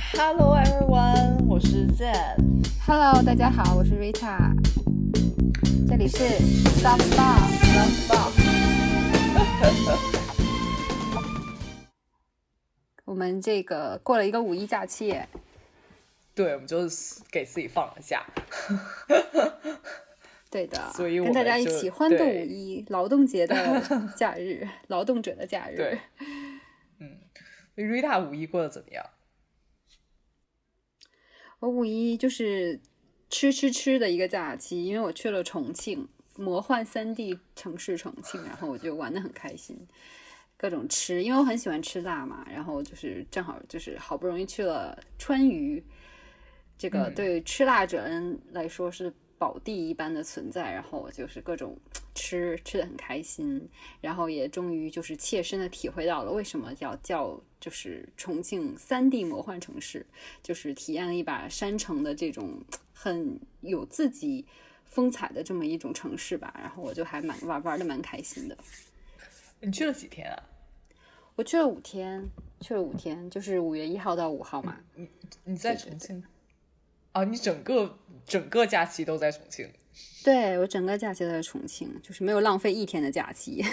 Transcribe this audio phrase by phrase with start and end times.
[0.00, 2.10] Hello everyone，我是 Z。
[2.86, 4.50] Hello，大家好，我是 Rita。
[5.86, 6.24] 这里是
[6.80, 8.30] Soft Bar Soft Bar。
[13.04, 15.14] 我们这个过了一个五一假期，
[16.34, 18.24] 对，我们就是给自己放了假。
[20.50, 23.54] 对的，所以跟大家一起欢度五一劳动节的
[24.16, 25.76] 假日， 劳动者的假日。
[25.76, 25.98] 对，
[26.98, 27.18] 嗯
[27.76, 29.04] ，Rita 五一过得怎么样？
[31.60, 32.80] 我五一就是
[33.28, 39.78] 吃吃吃的一个假期，因为我去了重庆，魔幻三 D 城市重庆，然后我就玩的很开心，
[40.56, 45.84] 各种吃，因为我很喜欢吃辣嘛，然后就是正好就是好不容易去了川渝，
[46.78, 51.76] 这个对吃辣者人来说是宝地一般的存在，然后我就是各种
[52.14, 53.68] 吃吃的很开心，
[54.00, 57.40] 然后也终于就是切身的体会到了为什么要叫。
[57.60, 60.06] 就是重庆三 D 魔幻城市，
[60.42, 62.58] 就是体验了一把山城的这种
[62.94, 64.46] 很有自己
[64.86, 66.54] 风采的这么一种城市吧。
[66.58, 68.56] 然后我就还蛮玩玩的蛮开心的。
[69.60, 70.42] 你去了几天啊？
[71.36, 72.26] 我去了五天，
[72.62, 74.80] 去了五天，就是五月一号到五号嘛。
[74.94, 75.06] 你
[75.44, 76.24] 你在重庆？
[77.12, 79.68] 啊，你整个整个假期都在重庆？
[80.22, 83.64] 对我整个假期都在重庆，就是没有浪费一天的假期。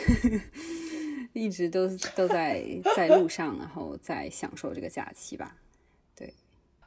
[1.34, 5.56] 一直都都在在路上，然后在享受这个假期吧。
[6.16, 6.34] 对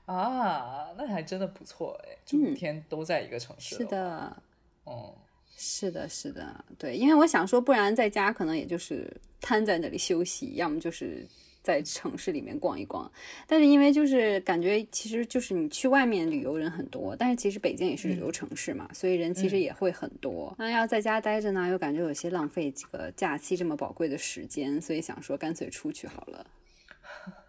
[0.06, 3.76] 啊，那还真的不错哎，五天都在一个城市。
[3.76, 4.42] 是的，
[4.82, 5.14] 哦，
[5.56, 9.08] 是的，是的，对，因为我想说，不然在家可能也就是
[9.40, 11.24] 瘫在那里休息，要么就是。
[11.62, 13.10] 在城市里面逛一逛，
[13.46, 20.54] 但是因为就是感觉，其实就是你去外面旅游人很多，但是其实北京也是旅游城市嘛，所以人其实也会很多。
[20.58, 26.46] 那要在家待着呢，又感觉有些浪费这个假期这么宝贵的时间，所以想说干脆出去好了。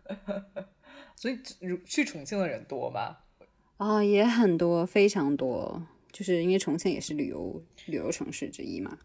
[1.15, 1.39] 所以
[1.85, 3.17] 去重庆的人多吗？
[3.77, 8.97] 啊，也很多，非常多，就是因为重庆也是旅游旅游城市之一嘛。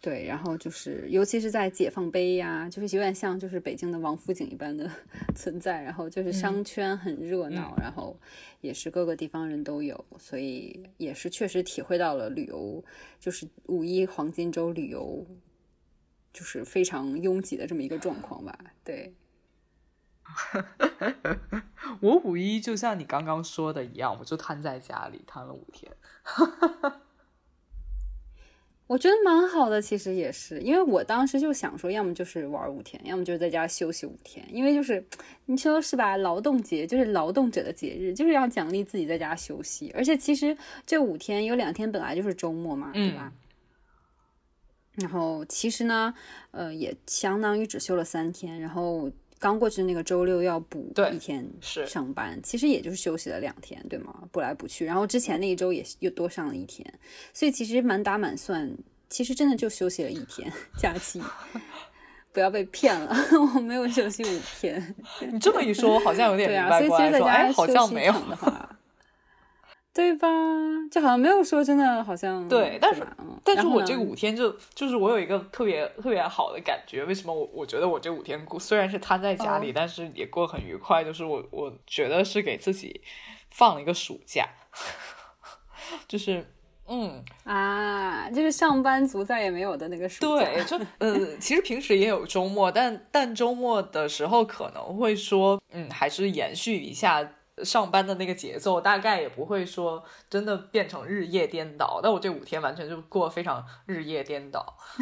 [0.00, 4.88] 对，然后就是，尤其是在解放碑呀，就是有点像就是北京的王府井一般的
[5.34, 5.82] 存在。
[5.82, 8.16] 然后就是商圈很热闹，然后
[8.60, 12.84] 也是各个地方人都有，所以也是确实体会到了旅游，
[13.18, 15.26] 就是五一黄金周旅游，
[16.32, 18.56] 就是非常拥挤的这么一个状况吧。
[18.84, 19.14] 对，
[22.00, 25.90] 我五一就像你刚刚说的一样，我就瘫在家里瘫了五天。
[28.86, 35.04] 我觉得蛮好的，其实也是，因为我当时就想说，要么就是玩五天，要么就是在家休息五天，因为就是
[35.46, 43.32] 你说是吧，劳动节就是劳动者的节日，就是要奖励自己在家休息，而且其实这五天有两天本来就是周末嘛，对吧？
[44.94, 46.14] 然后其实呢，
[46.52, 49.10] 呃，也相当于只休了三天，然后。
[49.46, 54.12] 刚过去的那个周六要补一天上班，其实也就是休息了两天，对吗？
[54.32, 56.84] 补来补去，然后之前那一周也又多上了一天，
[57.32, 58.70] 所以其实满打满算，
[59.08, 61.22] 其实真的就休息了一天 假期。
[62.32, 63.16] 不要被骗了，
[63.54, 64.94] 我没有休息五天。
[65.32, 67.18] 你这么一说，我好像有点明白过来。
[67.18, 68.75] 说哎，好像没有的话。
[69.96, 70.28] 对吧？
[70.90, 73.02] 就好像没有说真的，好像对，但是
[73.42, 77.02] 但是我这个五天就就是我有一个特别特别好的感觉。
[77.06, 81.02] 为什么我我觉得我这五天过虽然是瘫在家里，但是也过很愉快。
[81.02, 83.00] 就是我我觉得是给自己
[83.50, 84.46] 放了一个暑假，
[86.06, 86.46] 就是
[86.86, 90.44] 嗯啊，就是上班族再也没有的那个暑假。
[90.44, 97.26] 对，就呃，其实平时也有周末，但但周末的时候可能会说，嗯，还是延续一下。
[97.64, 104.76] 上班的那个节奏大概也不会说真的变成日夜颠倒，但我这五天完全就过非常日夜颠倒，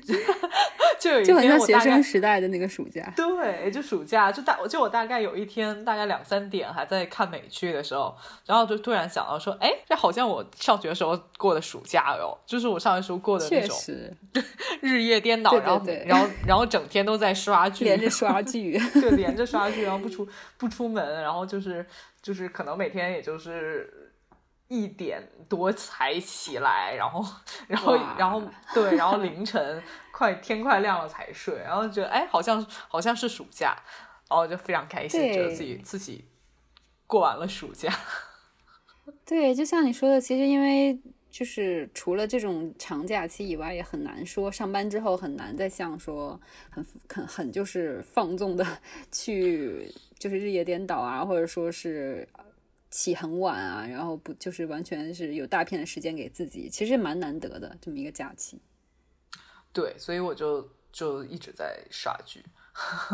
[0.00, 0.14] 就
[0.98, 13.76] 就有一天我学生时代的那个暑假， 对，就暑假就大就我大概有一天大概两三点还在看美剧的时候，然后就突然想到说，哎，这好像我上学的时候过的暑假哟，就是我上学时候过的那种
[14.80, 21.73] 日夜颠倒，然后然后然后整天都在刷剧，连着刷剧，就连着刷剧，然后不出不出门，然后就是。
[22.20, 24.12] 就是可能每天也就是
[24.68, 27.24] 一点多才起来，然后
[27.68, 28.42] 然后然后
[28.72, 33.76] 对，然后凌晨快天快亮了才睡，然后觉得哎，好像好像是暑假，
[34.28, 36.24] 然后就非常开心，觉得自己自己
[37.06, 37.92] 过完了暑假。
[39.26, 40.98] 对，就像你说的，其实因为
[41.30, 46.40] 就是除了这种长假期以外，也很难说上班之后很难再像说
[46.70, 48.66] 很很很就是放纵的
[49.12, 49.92] 去。
[50.18, 52.28] 就是日夜颠倒啊，或者说是
[52.90, 58.60] 起很晚啊，然后不就是完全是有大片的时间给自己，其实蛮难得的这么一个假期。
[59.72, 62.42] 对，所以我就就一直在刷剧。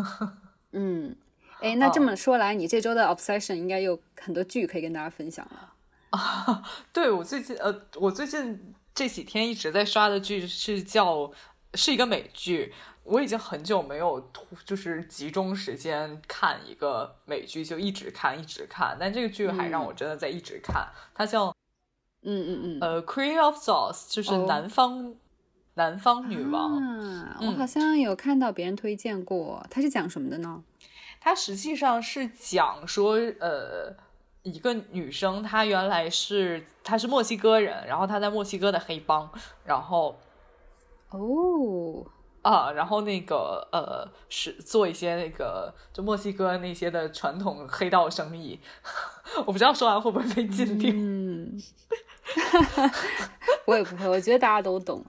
[0.72, 1.16] 嗯，
[1.60, 5.74] 哎，那这么说来，你这周的 obsession 应该有很多剧可以跟大家分享了。
[6.10, 6.62] 啊，
[6.92, 11.32] 对我最近呃，我最近这几天一直在刷的剧是叫
[11.74, 12.74] 是一个美剧，
[13.04, 14.30] 我已经很久没有
[14.64, 20.88] 就是集中时间看一个美剧，就一直看一直看，但这个剧还让我真的在一直看。
[21.14, 21.46] 它叫
[22.22, 25.14] 嗯嗯嗯，呃，Queen of Sauce，就是南方
[25.74, 26.78] 南方女王。
[26.80, 30.62] 嗯我好像有看到别人推荐过，它是讲什么的呢？
[31.20, 33.96] 它实际上是讲说呃。
[34.42, 39.30] 一个女生，她原来是她是墨西哥人，然后她在墨西哥的黑帮，
[39.66, 40.18] 然后
[41.10, 42.06] 哦
[42.42, 48.58] 啊，然后那个呃是做一些那个就墨西哥那些的传统黑道生意，
[49.44, 50.94] 我不知道说完会不会被禁定。
[50.96, 51.62] 嗯，
[53.66, 55.04] 我也不会，我觉得大家都懂。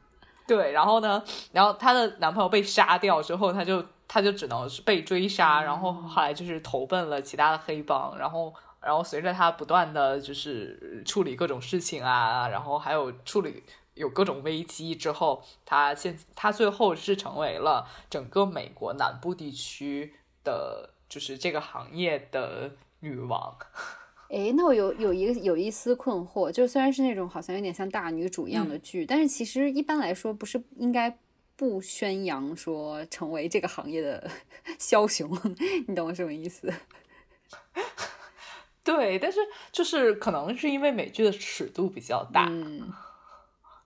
[0.46, 8.54] 对，然后呢，然后她的男朋友被杀掉之后，她就她就只能被追杀，然后后来就是投奔了其他的黑帮，然后。
[8.84, 13.62] 然后随着他不断的就是处理各种事情啊，然后还有处理
[13.96, 22.72] 有各种危机之后，他现他最后是成为了整个美国南部地区的，就是这个行业的
[23.02, 23.58] 女王。
[24.30, 31.18] 哎，那我有有一个有一丝困惑，就虽然是那种好像有点像大女主一样的剧，但是其实一般来说不是应该
[31.58, 34.32] 不宣扬说成为这个行业的
[34.80, 35.30] 枭雄，
[35.86, 36.74] 你懂我什么意思？
[38.84, 39.40] 对，但是
[39.72, 42.50] 就是可能是因为美剧的尺度比较大，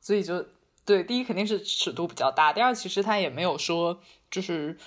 [0.06, 0.46] 所以就
[0.86, 4.00] 对第一肯定是尺度比较大，第二其实他也没有说
[4.30, 4.78] 就是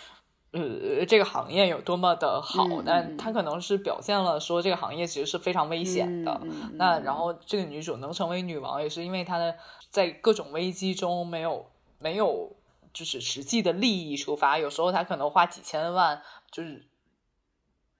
[0.52, 6.40] 呃这个行业有多么的好，但他可能是表现了说这个行业其实是非常危险的。
[6.74, 9.56] 那然后这个女主能成为女王，也是因为她的
[9.90, 11.68] 在各种危机中没有
[11.98, 12.54] 没有
[12.92, 16.22] 就是实际的利益出发，有时候她可能花几千万
[16.52, 16.86] 就是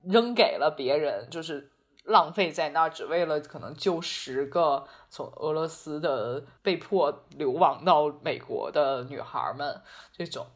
[0.05, 1.73] 扔给了别人，就是。
[2.09, 10.47] 浪费在那儿，只为了可能救十个从俄罗斯的被迫流亡到美国的女孩们，这种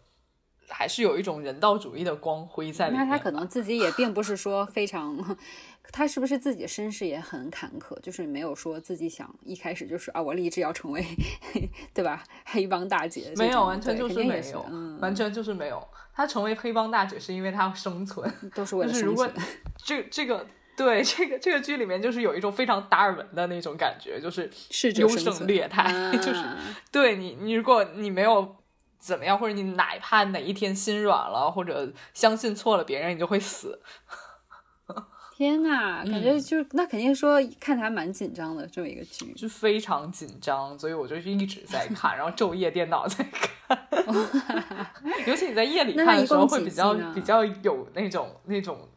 [0.69, 3.06] 还是有一种人道主义的光辉在里面。
[3.06, 5.37] 那他可能自己也并不是说非常，
[5.93, 8.00] 他是不是自己的身世也很坎坷？
[8.00, 11.05] 就是没有说自己想一开始就是啊，我立志要成为，
[11.93, 12.25] 对吧？
[12.46, 14.64] 黑帮大姐没有，完全就是没有，
[15.00, 15.87] 完全就是没有。
[16.14, 19.31] 他成为黑帮大姐是因为他要生存，都是为了生存。
[19.76, 20.46] 这这个。
[20.76, 24.50] 对这个这个剧里面，就是有一种非常达尔文的那种感觉，就是
[24.96, 26.44] 优胜劣汰， 就是
[26.90, 28.56] 对你你如果你没有
[28.98, 33.80] 怎么样，或者你哪怕哪一天心软了，或者相信错了别人，你就会死。
[35.34, 43.50] 天呐，感觉就那肯定说看起来蛮紧张的这么一个剧，就非常紧张，所以我就是一直在看，然后昼夜颠倒在看。
[45.26, 48.88] 尤其你在夜里看的时候，会比较比较有那种那种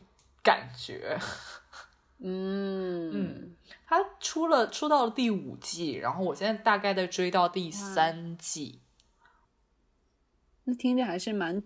[0.43, 1.17] 感觉。
[2.27, 3.55] 嗯嗯，
[3.85, 8.79] 他出了出到了第五季，然后我现在大概在追到第三季。
[10.63, 11.61] 那听着还是蛮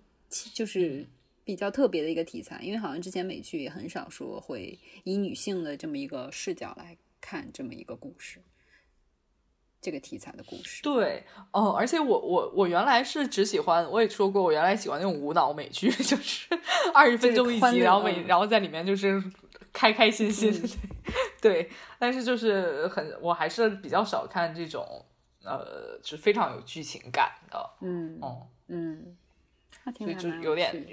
[0.53, 1.07] 就是
[1.45, 8.41] 比较特别的一个题材，因为好像之前美剧也很少说会以女性的这么一个视角来看这么一个故事，
[9.79, 10.83] 这个题材的故事。
[10.83, 11.23] 对，
[11.53, 16.49] 哦，而且我我我原来是只喜欢，我也说过，我原来喜欢那种无脑美剧， 就是
[16.93, 19.23] 二十分钟一集，然后每然后在里面就是。
[19.79, 20.51] 开开心心，
[21.41, 25.05] 对，但是就是很，我还是比较少看这种，
[25.41, 29.15] 呃，是非常有剧情感的，嗯哦嗯，
[29.97, 30.85] 所以就有点，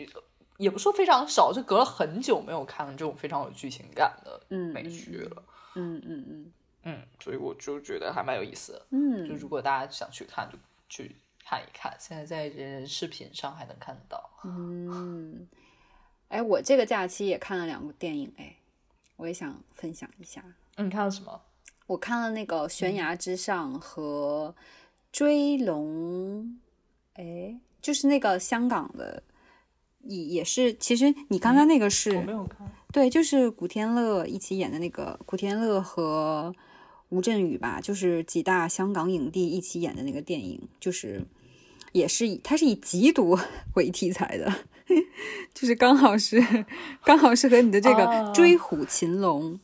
[0.58, 4.40] 也不说非常少，就隔了很久没有看这种非常有剧情感的
[4.72, 5.42] 美剧了，
[5.74, 6.52] 嗯嗯嗯。
[6.84, 10.56] 嗯，所以我就觉得还蛮有意思的，嗯，就如果大家想去看，就
[10.88, 15.48] 去看一看，现在在人人视频上还能看得到，嗯，
[16.28, 18.54] 哎，我这个假期也看了两部电影，哎。
[19.16, 20.44] 我也想分享一下。
[20.76, 21.40] 嗯，你看了什么？
[21.86, 24.54] 我看了那个《悬崖之上》和
[25.12, 26.44] 《追龙》，
[27.20, 29.22] 哎，就是那个香港的，
[30.02, 30.74] 也也是。
[30.74, 32.68] 其实你刚刚那个是，我没有看。
[32.92, 36.54] 对，就是古天乐一起演的那个，古天乐和
[37.10, 41.24] 吴镇宇吧，就是几大香港影帝一起演的那个电影，就是
[41.92, 43.38] 也是以它是以缉毒
[43.76, 44.52] 为题材的。
[45.52, 46.42] 就是刚好是，
[47.04, 49.54] 刚好是和你的这个《追虎擒龙》，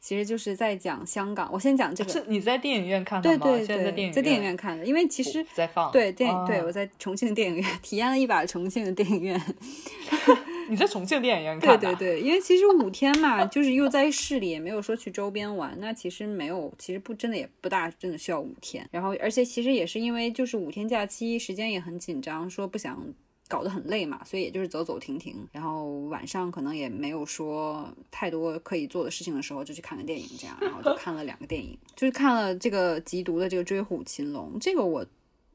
[0.00, 1.50] 其实就是在讲香港。
[1.52, 3.38] 我先讲这个，是你在电影院看的吗？
[3.44, 4.84] 对对对，在电影院看的。
[4.84, 9.40] 因为其实在放对电影，对我在重庆电影院 体验了一把重庆的电影院。
[10.70, 11.76] 你在重庆电影院看？
[11.80, 18.88] 对对对，因为其实五天嘛，就是又在市里，也没有说去周边玩，那其实没有，其实不真的也不大，真的需要五天。
[18.92, 23.04] 然后，而且其实也是因为就是五天假期，时间也很紧张，说不想。
[23.50, 35.04] 搞得很累嘛，所以也就是走走停停，然后晚上可能也没有说太多可以做的事情的时候，就去看个电影，这样，然后就看了两个电影， 就是看了这个缉毒的这个《追虎擒龙》，这个我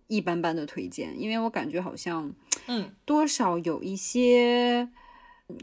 [0.07, 2.33] 一般般的推荐，因为我感觉好像，
[2.67, 4.89] 嗯，多少有一些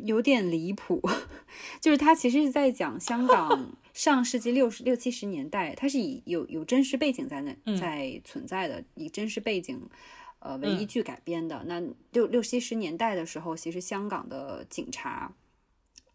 [0.02, 1.02] 有点离谱，
[1.82, 9.78] 就是他其实是在讲香港 上世纪六十六七十年代，它是以有有真实背景在那在存在的，以真实背景。
[10.44, 11.62] 呃，为依据改编的。
[11.66, 11.80] 那
[12.10, 15.32] 六六七十年代的时候，其实香港的警察，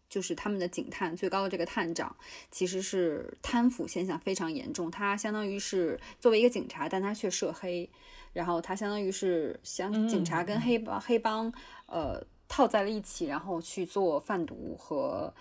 [0.06, 2.14] 就是他们的警探最高的这个探长，
[2.50, 4.90] 其实是贪腐现象非常严重。
[4.90, 7.88] 他相当于是作为一个警察，但他却涉黑，
[8.34, 11.50] 然后他相当于是相警察跟黑帮黑帮
[11.86, 15.32] 呃套在了一起，然后去做贩毒和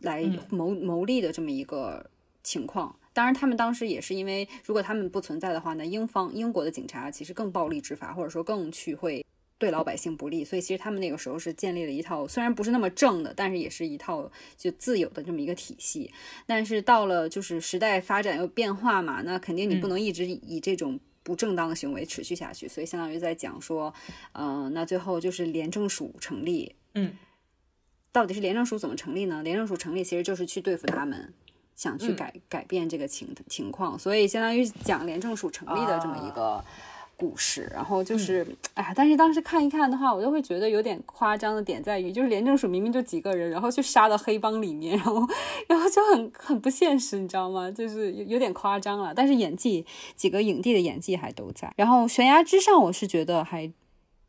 [0.00, 2.10] 来谋谋利的这么一个
[2.42, 2.98] 情况。
[3.16, 9.24] 当然，他们当时也是因为，如果他们不存在的话，呢英方英国的警察其实更暴力执法，或者说更去会
[9.56, 10.44] 对老百姓不利。
[10.44, 16.12] 所以，其实他们那个时候是建立了一套虽然不是那么正的，但是也是一套就自有的这么一个体系。
[16.44, 22.68] 但是到了就是时代发展又变化嘛，那肯定你不能一直以这种不正当的行为持续下去。
[22.68, 23.94] 所以，相当于在讲说，
[24.32, 26.74] 嗯，那最后就是廉政署成立。
[26.92, 27.16] 嗯，
[28.12, 29.42] 到底是廉政署怎么成立呢？
[29.42, 31.32] 廉政署成立其实就是去对付他们。
[31.76, 36.64] 想去改改变这个情情况，所以相当于讲廉政署成立的这么一个
[37.16, 37.70] 故事。
[37.72, 45.28] 然后就是，哎呀，但是当时看一看的话，我就会觉得有点夸张的点在于，就是廉政署明明就几个人，然后去杀到黑帮里面，然后
[45.68, 47.70] 然后就很很不现实，你知道吗？
[47.70, 49.12] 就是有有点夸张了。
[49.14, 49.84] 但是演技，
[50.16, 51.70] 几个影帝的演技还都在。
[51.76, 53.70] 然后悬崖之上，我是觉得还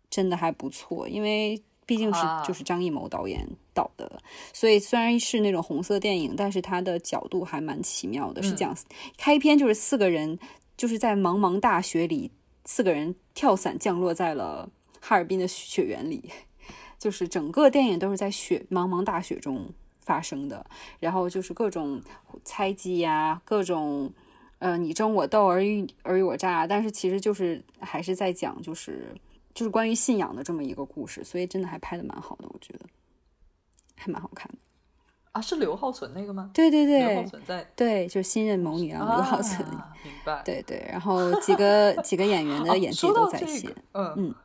[0.09, 1.63] 真的还不错，因为。
[1.87, 8.43] 毕竟是就是张艺谋导演导的，所以虽然是那种红色电影，但是它的角度还蛮奇妙的。
[8.43, 8.77] 是讲
[9.17, 10.37] 开篇就是四个人
[10.75, 12.29] 就是在茫茫大雪里，
[12.65, 16.29] 四个人跳伞降落在了哈尔滨的雪原里，
[16.99, 19.69] 就是整个电影都是在雪茫茫大雪中
[20.01, 20.65] 发生的。
[20.99, 22.01] 然后就是各种
[22.43, 24.11] 猜忌呀，各种
[24.59, 29.15] 呃你争我斗，尔虞尔虞我诈，但是其实就是还是在讲就是。
[29.57, 32.85] 就是关于信仰的这么一个故事，所以真的还拍的蛮好的，我觉得
[33.95, 34.57] 还蛮好看的
[35.31, 35.41] 啊。
[35.41, 36.51] 是刘浩存那个吗？
[36.53, 39.67] 对对对，刘浩存在对，就是新任谋女郎刘浩存，
[40.03, 40.43] 明白。
[40.45, 43.75] 对对，然后几个几个演员的演技都在线。
[43.93, 44.35] 嗯嗯，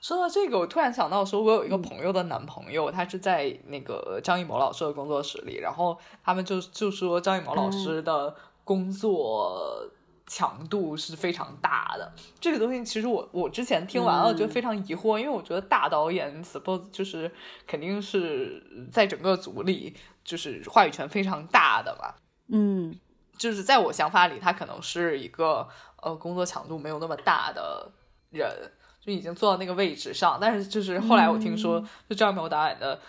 [0.00, 9.90] 说到这个，我突然想到，说我有一个朋友的男朋友，他是在那个张艺谋老师的工作室里，然后他们就就说张艺谋老师的工作。
[10.34, 17.30] 强度是非常大的，这个东西其实我我之前听完了，觉得非常疑惑，因为我觉得大导演 suppose 就是
[17.68, 18.60] 肯定是
[18.90, 22.12] 在整个组里就是话语权非常大的嘛，
[22.48, 22.98] 嗯，
[23.38, 25.68] 就是在我想法里，他可能是一个
[26.02, 27.88] 呃工作强度没有那么大的
[28.30, 33.00] 人，就已经坐到那个位置上，但是就是后来我听说，就张艺谋导演的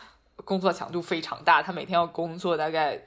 [0.43, 3.03] 工作强度非常大，他每天要工作大概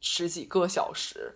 [0.00, 1.34] 十几个小时。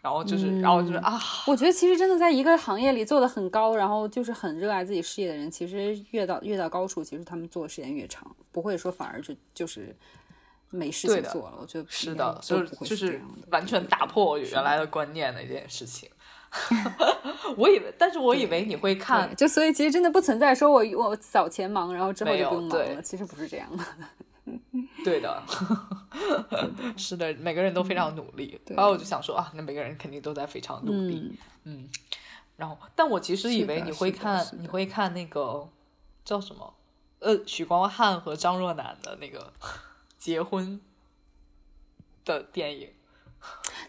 [0.00, 9.94] 然后就是，然后就是啊，我觉得其实真的在一个行业里做的很高，然后就是很热爱自己事业的人，其实越到越到高处，其实他们做的时间越长，不会说反而就就是
[10.70, 11.58] 没事情做了。
[11.60, 16.08] 我觉得是的，就是就是完全打破我原来的观念的一件事情。
[17.58, 23.84] 我以为，但是我以为你会看，就所以其实真的不存在说我我早前忙，然后之后就不用忙了，其实不是这样的。
[25.04, 25.42] 对的，
[26.96, 28.60] 是的，每个人都非常努力。
[28.66, 31.32] 然后我就想说啊，那每个人肯定都在非常努力。
[31.64, 31.88] 嗯，
[32.56, 35.68] 然后，但我其实以为你会看，你会看那个
[36.24, 36.74] 叫什么？
[37.20, 39.52] 呃，许光汉和张若楠的那个
[40.16, 40.80] 结婚
[42.24, 42.90] 的电影。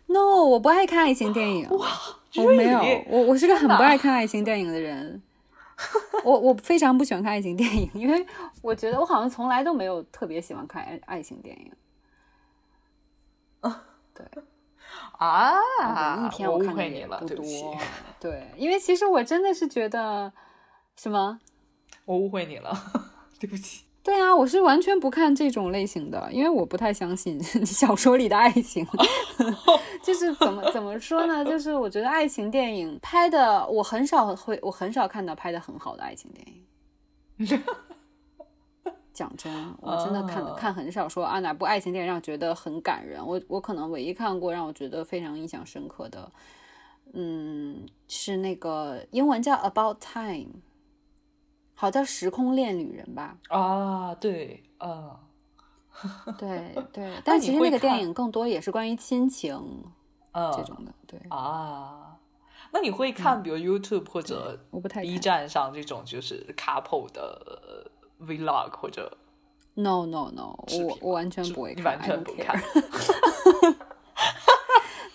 [0.08, 1.70] No，我不爱看爱情电影。
[1.70, 1.88] 哇，
[2.36, 5.22] 我没有，我我是个很不爱看爱情电影的人。
[6.26, 8.26] 我我非常不喜欢看爱情电影，因为
[8.62, 11.72] 我觉得我好像从来都没有特别喜欢看爱爱情电影。
[13.62, 13.84] 啊，
[14.14, 14.26] 对
[15.18, 17.78] 啊，一天我看的也不多。
[18.20, 20.32] 对，因为其实我真的是觉得
[20.96, 21.40] 什么，
[22.06, 22.72] 我误会你了，
[23.40, 23.86] 对不起。
[24.02, 28.86] 对啊，我是完全不看这种类型的，因为我不太相信 小说里的爱情。
[30.02, 31.44] 就是怎么怎么说呢？
[31.46, 37.62] 就是我觉得爱情电影拍的，我很少会，我很少看到拍的很好的爱情电影。
[39.14, 43.24] 讲真，我真的看看很少说啊哪部爱情电影让我觉得很感人。
[43.24, 46.32] 我我可能唯一看过让我觉得非常印象深刻的，
[47.14, 50.46] 嗯，是那个英文叫《About Time》。
[51.82, 53.38] 好叫时空恋旅人吧？
[53.48, 55.18] 啊，对， 啊，
[56.38, 59.56] 对对，但其实那个电影更多也是关于亲情，
[60.34, 62.18] 呃，这种的，对啊。
[62.74, 69.18] 那你会看比如 YouTube 或者我不太 B 站上这种就是 couple 的 vlog 或者
[69.76, 70.54] No No No，
[70.86, 72.62] 我我完全不会看，你完全不看。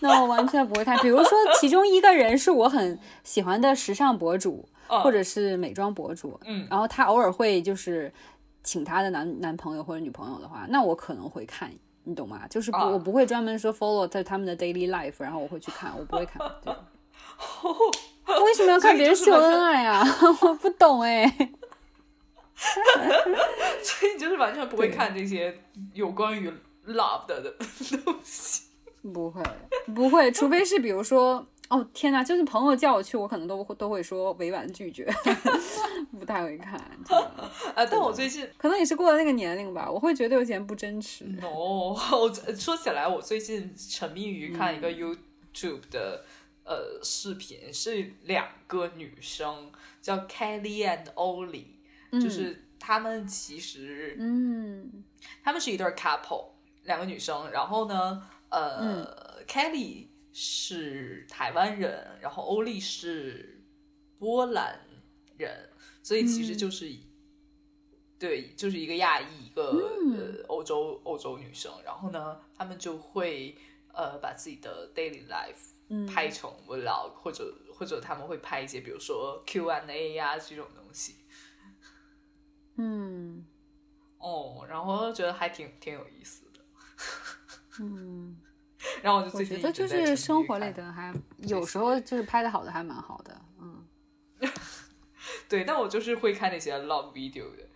[0.01, 0.99] No，我完全不会看。
[0.99, 8.13] 比如说， 其中一个人是我很喜欢的时尚博主，嗯或者是美妆博主，嗯然后他偶尔会就是
[8.63, 11.71] 请他的男男朋友或者女朋友的话，那我可能会看，
[12.05, 12.43] 你懂吗？
[12.49, 16.41] 就是不、啊我不会专门说 follow 他他们的 daily life，然后我会去看，我不会看。
[16.63, 16.75] 对
[18.43, 20.03] 为什么要看别人秀恩爱啊？
[20.43, 21.27] 我不懂哎。
[22.57, 25.55] 所以你就是完全不会看这些
[25.93, 26.51] 有关于
[26.87, 27.53] love 的的
[28.05, 28.64] 东西。
[29.13, 29.43] 不会，
[29.95, 35.07] 不会，除非是比如说，哦天哪，就是朋友叫我去，我可能都会都会说委婉拒绝，
[36.19, 36.81] 不太会看。
[37.75, 41.25] 但我最近可能也是过了那个年龄吧，我会觉得有点不真实。
[41.41, 46.25] no，我说起来，我最近沉迷于看一嗯个 YouTube 的、
[46.65, 49.71] 呃视频，是两个女生
[50.01, 51.67] 叫 Kelly and Ollie，、
[52.13, 55.05] 就是她们其实嗯
[55.43, 56.53] 她们是一对 couple，
[56.85, 58.23] 两个女生，然后呢，
[58.55, 63.65] 呃、k e l l y 是台湾人，然后欧丽是
[64.19, 64.81] 波兰
[65.37, 65.71] 人，
[66.03, 67.07] 所以其实就是以、
[68.19, 73.57] 对，就是一个亚裔，一个、呃欧洲欧洲女生，然后呢，他们就会
[73.93, 76.07] 呃把自己的 daily life 嗯。
[76.07, 81.17] 拍成 vlog，、或者或者他们会拍一些比如说 Q&A 呀、这种东西。
[82.77, 83.47] 嗯。
[84.19, 86.61] 哦，然后觉得还挺挺有意思的。
[87.81, 88.37] 嗯，
[89.03, 93.41] 然后我就我最近觉得就是生活类的还有时候就是拍的好的还蛮好的。
[93.61, 93.87] 嗯
[95.49, 97.67] 对，但我就是会看那些 love video 的。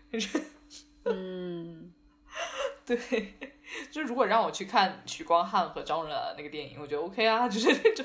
[1.04, 1.92] 嗯
[2.84, 2.96] 对，
[3.90, 8.04] 就是如果让我去看许光汉和张若昀那个电影，我觉得 OK 啊，就是那种，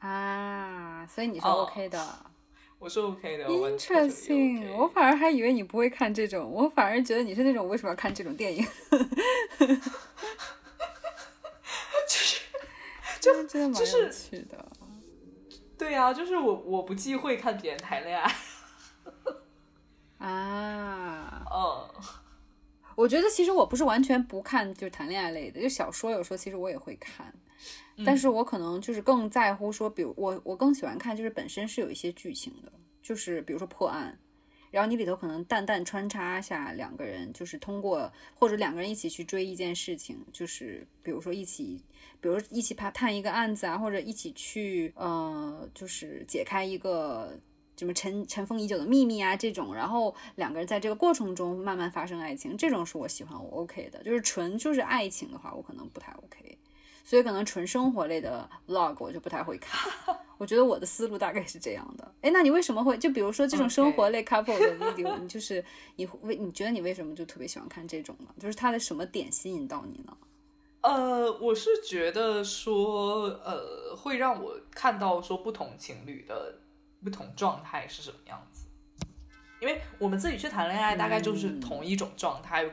[0.00, 2.31] 啊，所以你是哦 OK 的。
[2.82, 3.46] 我是 OK 的。
[3.48, 8.66] 我完全觉得 Interesting，OK 我反而还以为你不会看这种，我反而觉得你是那种为什么要看这种电影？
[13.20, 14.66] 就是 真的蛮就是有趣的。
[15.78, 18.34] 对啊，就是我我不忌讳看别人谈恋爱。
[20.18, 21.88] 啊，哦，
[22.96, 27.32] 我觉得其实我不是完全不看就是谈恋爱类的，就小说有时候其实我也会看，
[28.04, 34.18] 但是我可能就是更在乎说，比如我我更喜欢看就是本身是有一些剧情的，就是比如说破案，
[34.70, 41.82] 然后你里头可能淡淡穿插下两个人，就是通过或者两个人一起去追一件事情，就是比如说一起，
[42.20, 47.38] 比如一起怕探一个案子啊，或者一起去呃，就是解开一个。
[47.74, 54.00] 什么尘尘封已久的秘密啊，这种，然后两个人在这个过程中慢慢发生爱情，这种是我喜欢我 OK 的。
[54.04, 56.56] 就是纯就是爱情的话，我可能不太 OK，
[57.04, 59.92] 所以可能纯生活类的 vlog 我就不太会看。
[60.38, 62.14] 我觉得我的思路大概是这样的。
[62.20, 65.64] 哎，那你为什么会就比如说这种生活类 couple 的 video，你就是
[65.96, 68.26] 你为你觉得你为什么就特别喜欢看这种呢？
[68.40, 70.16] 就是它的什么点吸引到你呢？
[70.80, 76.58] 呃，我是觉得说，呃，会让我看到说不同情侣的
[77.04, 78.66] 不同状态是什么样子。
[79.60, 82.68] 因为我们自己去谈恋爱，大概就是嗯同一种状态，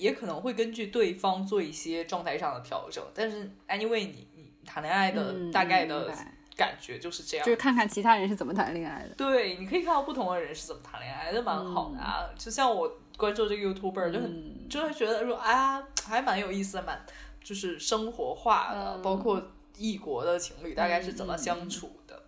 [0.00, 3.04] 也可能会根据对方做一些状态上的调整。
[3.14, 6.14] 但是，anyway，你你谈恋爱的嗯大概嗯的
[6.56, 9.14] 感觉就是这样就是看看其他人是怎么谈恋爱的。
[9.14, 12.28] 对，你可以看到不同的人是怎么谈恋爱的，蛮好的啊。
[12.36, 16.98] 就像我关注这个 YouTuber，就很、嗯就会觉得说，啊，还蛮有意思的，蛮
[17.42, 19.42] 就是生活化的，嗯包括
[19.76, 22.22] 异国的情侣大概是怎么相处的。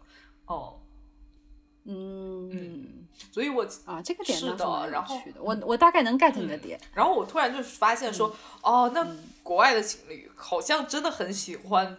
[0.46, 0.78] 哦，
[1.84, 5.20] 嗯所以我啊，这个点是的然后。
[5.38, 6.80] 我我大概能 get 你的点。
[6.94, 9.06] 然后我突然就发现说，哦，那
[9.42, 11.98] 国外的情侣好像真的很喜欢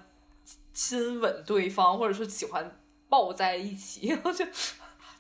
[0.73, 4.45] 亲吻对方，或者是喜欢抱在一起，然 后就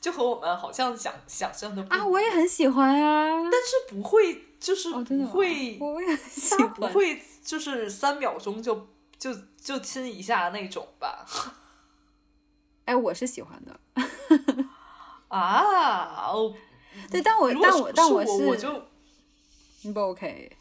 [0.01, 3.41] 就和我们好像想想象的不啊，我也很喜欢啊。
[3.43, 4.91] 但是不会，就是
[5.25, 6.87] 会，我也很喜他不。
[6.87, 11.25] 会就是三秒钟就就就亲一下那种吧？
[12.85, 13.79] 哎，我是喜欢的。
[15.29, 16.53] 啊，哦，
[17.09, 18.83] 对，但我但我但我是我就
[19.93, 20.51] 不 OK。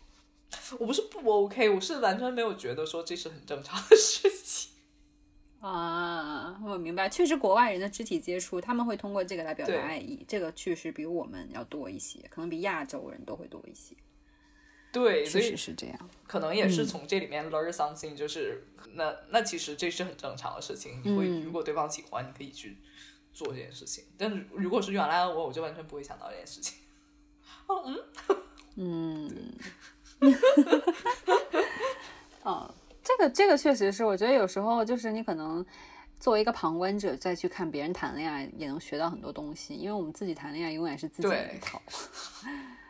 [0.79, 4.71] 我不是不 OK，我是完全没有觉得说这是很正常的事情。
[5.61, 13.95] 啊，我明白，确实国外人的肢体接触，他们会通过这个来表达爱意，这个确实比我们要多一些，可能比亚洲人都会多一些，
[14.93, 16.11] 对，所确以实是这样。
[16.27, 21.01] 可能也嗯是从这里面 learn something，就是、那那其实这是很正常的事情。
[21.03, 22.77] 你会、嗯如果对方喜欢，你可以去
[23.33, 24.05] 做这件事情。
[24.19, 26.79] 但是如果是原来的我，我就完全不会想到这件事情。
[27.67, 27.83] 哦，
[28.77, 28.77] 嗯，
[30.21, 30.21] 嗯，
[32.43, 35.65] 哦，这个这个确实是，我觉得有时候就是你可能
[36.21, 39.75] 作为一个旁观者再去看别人谈恋爱，也能学到很多东西。
[39.75, 41.81] 因为我们自己谈恋爱永远是自己的一套，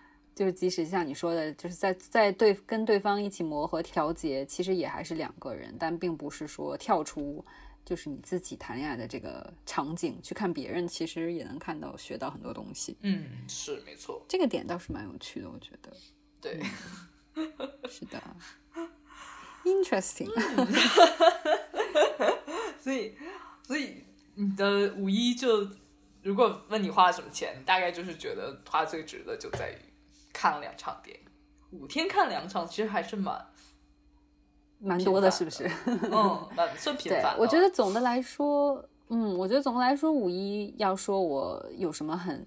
[0.42, 7.44] 就是即使像你说的，就是在在对跟对方一起磨合调节，其实也还是两个人，但并不是说跳出
[7.84, 12.96] 就是你自己谈恋爱的这个场景去看别人，其实也能看到学到很多东西。
[13.02, 15.92] 嗯，是没错，这个点倒是蛮有趣的，我觉得。
[16.40, 16.60] 对，
[17.88, 18.20] 是的
[19.64, 20.28] ，interesting。
[22.82, 23.14] 所以，
[23.62, 24.02] 所以
[24.34, 25.68] 你的五一就，
[26.20, 29.91] 如果问你花了什么钱，大概就是觉得花最值的就在于
[30.32, 33.46] 看了两场电影，五天看两场，其实还是蛮
[34.78, 35.70] 蛮多的，是不是？
[35.86, 37.36] 嗯，蛮算频繁。
[37.38, 42.46] 我觉得总的来说，嗯，我觉得总的来说，五一要说我有什么很，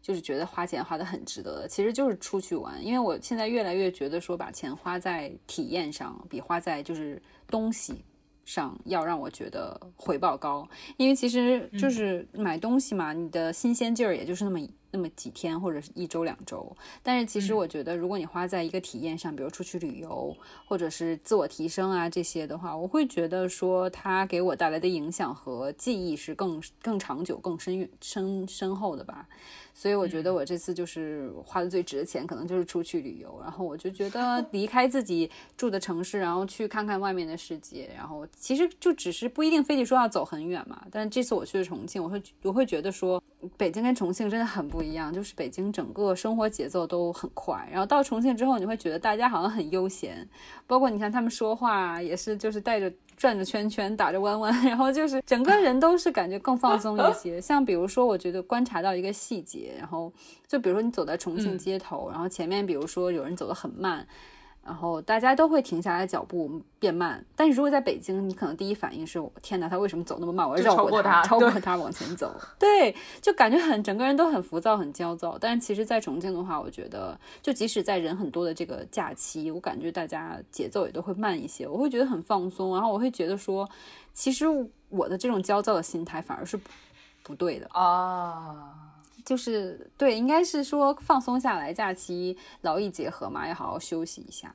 [0.00, 2.84] 就是觉得花钱花的很值得的，其实就是出去玩。
[2.84, 8.04] 因为我现在越来越觉得说，把钱花在体验上，比花在就是东西。
[8.44, 14.58] 上要让我觉得回报高，因为其实就是买东西嘛，你的新鲜劲儿也就是那么
[14.92, 16.64] 那么几天或者是一周两周。
[17.02, 29.26] 但是其实我觉得，如果你花在一个体验上，比如出去旅游或者是自我提升啊这些的话，我会觉得说它给我带来的影响和记忆是更更长久、更深深深厚的吧。
[29.74, 33.40] 所以我觉得我这次就是花的最值的钱，可能就是出去旅游。
[33.42, 37.90] 然后我就觉得 离开自己住的城市，然后去看看外面的世界。
[37.96, 40.84] 然后其实就只是不一定非得说要走很远嘛。
[40.90, 43.22] 但这次我去的重庆，我会我会觉得说，
[43.56, 45.12] 北京跟重庆真的很不一样。
[45.14, 50.28] 就是北京整个生活节奏都很快，然后到重庆之后，你会觉得大家好像很悠闲。
[50.66, 52.92] 包括你看他们说话也是，就是带着。
[53.14, 57.38] 转着圈圈，打着弯弯， 然后就是整个人都是感觉更放松一些。
[57.40, 60.12] 像比如说，我觉得观察到一个细节，然后
[60.48, 64.04] 就比如说你走在重庆街头，然后前面比如说有人走得很慢。
[64.64, 70.48] 然后大家都会停下来脚步变慢，但是如果在北京，你可能第一反应是：天哪，他为什么走那么慢？
[70.48, 72.32] 我要绕过他，超过他往前走。
[72.60, 75.36] 对，就感觉很整个人都很浮躁、很焦躁。
[75.36, 82.72] 但是其实，在重庆的话，我觉得就即使在人很多的这个假期，我感觉大家节奏也都会慢一些，我会觉得很放松。
[82.72, 83.68] 然后我会觉得说，
[84.12, 84.46] 其实
[84.90, 86.56] 我的这种焦躁的心态反而是
[87.24, 89.01] 不对的啊。
[89.24, 94.54] 就是对，应该是说放松下来，假期劳逸结合嘛，要好好休息一下。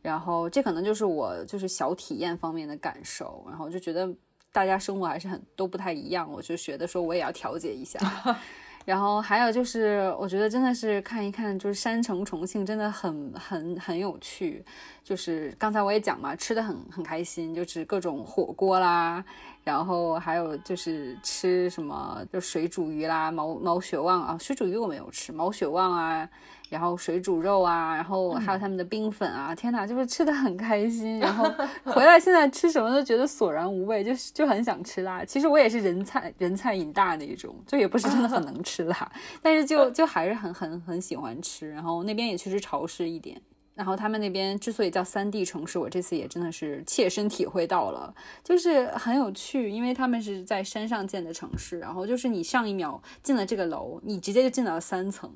[0.00, 4.12] 然后这可能就是我就是小体验方面的感受，然后就觉得
[4.50, 8.00] 大家生活还是很都不太一样，我就觉得说我也要调节一下。
[8.84, 14.64] 然后还有就是，我觉得真的是看一看，就是山城重庆真的很很很有趣。
[15.04, 19.24] 就是刚才我也讲嘛，吃的很很开心，就是各种火锅啦。
[19.64, 26.28] 然后还有就是吃什么，就水煮鱼啦，毛毛血旺啊，水煮鱼我没有吃，毛血旺啊，
[26.72, 31.18] 然后水煮肉啊，然后还有他们的冰粉啊，天哪，就是吃的很开心。
[31.20, 31.44] 然后
[31.84, 35.22] 回来现在吃什么都觉得索然无味，就是就很想吃辣。
[35.24, 41.70] 其实我也是人菜人菜瘾大的一种，就也不是真的很 能吃辣，但是就就还是很很很喜欢吃。
[41.70, 43.40] 然后那边也确实潮湿一点。
[43.74, 55.32] 然后他们那边之所以叫三 D 城市，我这次也真的是切身体会到了，就是很有趣，因为他们是在山上建的城市，然后就是你上一秒进了这个楼，你直接就进到了三层，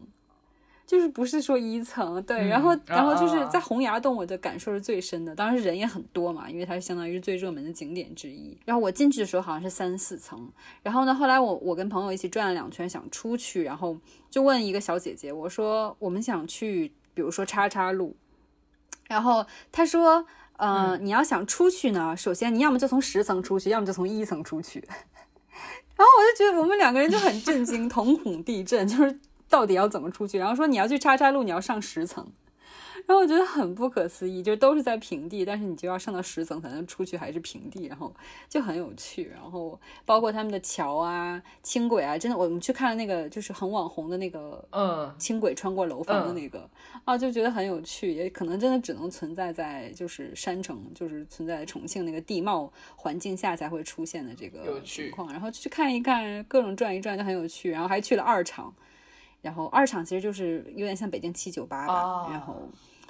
[0.86, 8.56] 就是不是说一层，对，然后然后就是在洪崖洞，我的感受是最深的，当时人也很多嘛，因为它是相当于是最热门的景点之一。
[8.64, 10.48] 然后我进去的时候好像是三四层，
[10.84, 13.98] 然后呢，后来我我跟朋友一起转了两圈想出去，然后
[14.30, 18.14] 就问一个小姐姐，我说我们想去，比如说叉叉路。
[19.08, 20.24] 然后她说
[20.58, 24.80] ：“嗯，你要想出去呢，首先你要么就从十层出去，要么就从一层出去。
[25.96, 30.38] ”然后我就觉得我们两个人就很震惊， 瞳孔地震，就是到底要怎么出去？
[30.38, 32.26] 然后说你要去叉叉路，你要上十层。
[33.06, 38.12] 然后我觉得很不可思议，就是都是在平地，但是你就要上到十层才能出去，还是平地，然后
[38.48, 39.30] 就很有趣。
[39.32, 46.68] 然后包括他们的桥啊、轻轨啊，真的，我们去看了那个就是很网红的那个，嗯，轻轨穿过楼房的那个
[47.04, 48.12] 啊，就觉得很有趣。
[48.12, 55.30] 也可能真的只能存在在就是山城，就是存在重庆那个地貌环境下才会出现的这个情况。
[55.30, 57.70] 然后去看一看，各种转一转就很有趣。
[57.70, 58.74] 然后还去了二厂，
[59.46, 62.68] 然后二厂其实就是有点像北京七九八吧，然后。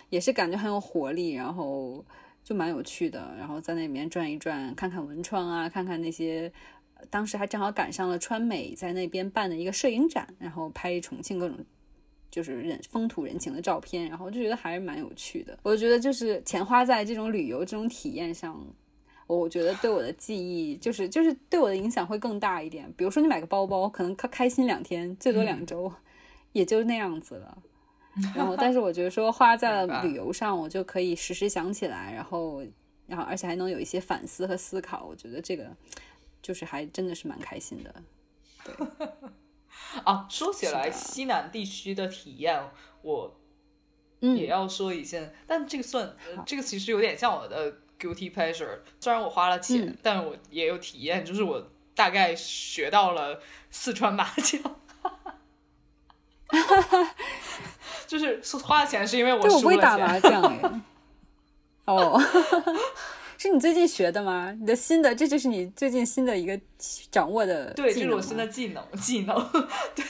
[0.08, 2.02] 也是感觉很有活力，然后
[2.44, 6.50] 就蛮有趣的，然后在那里面转一转，看看文创啊，看看那些，
[7.10, 11.58] 当时还正好赶上了川美在那边办的一个摄影展，然后拍重庆各种
[12.30, 15.58] 就是人风土人情的照片，然后就觉得还是蛮有趣的。
[15.64, 18.64] 我觉得就是钱花在这种旅游这种体验上，
[19.26, 22.88] 我觉得对我的记忆就是就是对我的影响会更大一点。
[22.96, 25.92] 比如说你买个包包，可能开开心两天，最多两周，
[26.56, 27.58] 也就那样子了。
[28.34, 32.64] 然后，但是我觉得说花在了旅游上，我就可以时时想起来，然后，
[33.06, 35.04] 然后而且还能有一些反思和思考。
[35.04, 35.70] 我觉得这个
[36.40, 37.94] 就是还真的是蛮开心的。
[38.64, 38.74] 对
[40.02, 42.58] 啊， 说起来西南地区的体验，
[43.02, 43.38] 我
[44.22, 48.78] 嗯也要说一件，但这个算，呃这个其实有点像我的 guilty pleasure。
[48.98, 54.80] 虽然我花了钱，嗯但我也有体验，就是我大概学到了四川麻将。
[58.06, 60.80] 就是花了钱是因为我对，我不会输了钱，打麻将哎。
[61.86, 62.20] 哦，
[63.38, 64.52] 是你最近学的吗？
[64.58, 66.58] 你的新的，这就是你最近新的一个
[67.10, 69.36] 掌握的对，这是我新的技能，技能，
[69.94, 70.04] 对，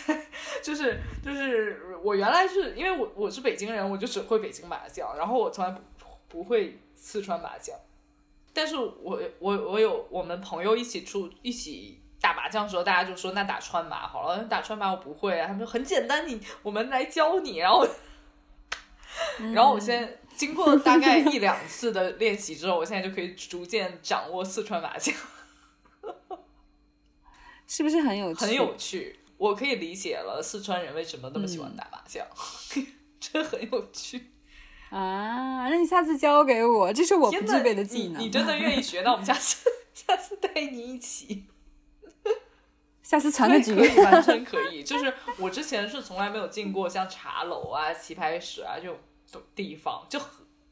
[0.62, 7.77] 就是就是我原来是因为我我是北京人，我就只会北京麻将，然后我从来不不会四川麻将，
[8.53, 17.87] 但是我我我有我们朋友一起出一起打麻将的时候，大家就说那打川麻好了，打川麻我不会啊，他们说很简单，你我们来教你，然后
[19.55, 25.15] 然后我现在经过大概一两次的练习之后，我现在就可以逐渐掌握四川麻将。
[27.69, 28.41] 是不是很有趣？
[28.41, 32.27] 很有趣，我可以理解了四川人为什么那么喜嗯欢打麻将，
[33.21, 34.33] 这很有趣。
[34.91, 35.69] 啊！
[35.69, 38.21] 那你下次教给我，这是我不具备的技能。
[38.21, 39.03] 你你真的愿意学？
[39.03, 41.45] 那我们下次 下次带你一起。
[43.07, 44.83] 下次传个局可以， 完全可以。
[44.83, 48.99] 就是我之前是从来没有进过像茶楼啊、棋牌室啊这种
[49.55, 50.21] 地方，就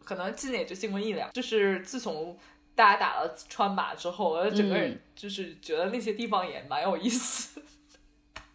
[0.03, 1.31] 可能进也就进过一两。
[1.31, 2.37] 就是自从
[2.75, 7.63] 大家打了川麻之后，我整个人嗯就是觉得那些地方也蛮有意思。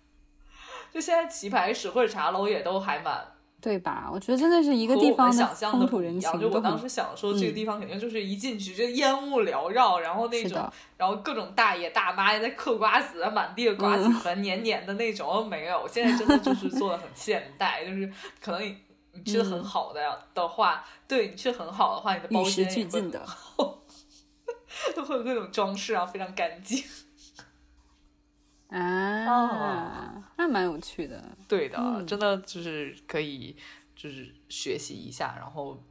[0.93, 3.25] 就现在棋牌室或者茶楼也都还蛮
[3.61, 4.09] 对吧？
[4.11, 6.49] 我觉得真的是一一个地方想象风土人的不一样。
[6.49, 15.87] 就我当时想说，这个嗯地方肯定就是一进去就烟雾缭绕，然后那种，然后各种大爷大妈也在嗑瓜子，满地的瓜子嗯盆黏黏的那种，没有。
[15.87, 18.77] 现在真的就是做的很现代，就是可能你
[19.11, 20.01] 你去的很好的、
[20.33, 23.21] 的话，对你去的很好的话，你的包间也会的。
[24.95, 26.83] 就会有各种装饰啊，非常干净。
[28.69, 30.08] 啊，
[30.49, 31.23] 蛮有趣的。
[31.47, 33.55] 对的，嗯真的就是可以
[33.95, 35.81] 就是学习一下，然后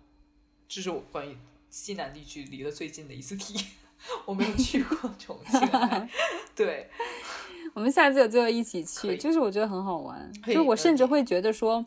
[0.69, 1.37] 这是我关于
[1.71, 3.65] 西南地区离得最近的一次体验。
[4.25, 6.09] 我没有去过重庆，哎
[6.55, 6.89] 对，
[7.75, 10.33] 我们下次有机会一起去，就是我觉得很好玩。
[10.47, 11.85] 就我甚至会觉得说，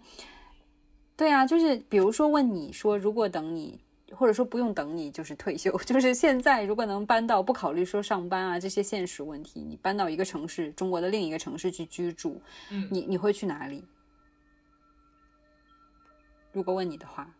[1.15, 3.79] 对啊，就是比如说问你说，如果等你，
[4.15, 13.83] 或者说不用等你，就是退休， 就是现在如果能搬到不考虑说上班啊这些现实问题，你搬到一个城市，中国的另一个城市去居住，嗯你你会去哪里？
[16.51, 17.33] 如果问你的话，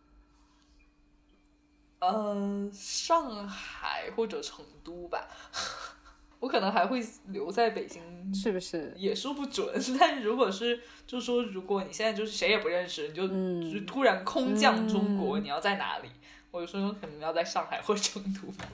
[2.00, 5.28] 呃，上海或者成都吧，
[6.40, 8.02] 我可能还会留在北京，
[8.34, 8.92] 是不是？
[8.96, 9.68] 也说不准。
[10.00, 16.08] 但如果是，就是说，如果你现在就是谁也不认识，你就、嗯就突然空降中国，嗯你要在哪里？
[16.52, 18.68] 我就说可能要在上海或成都吧。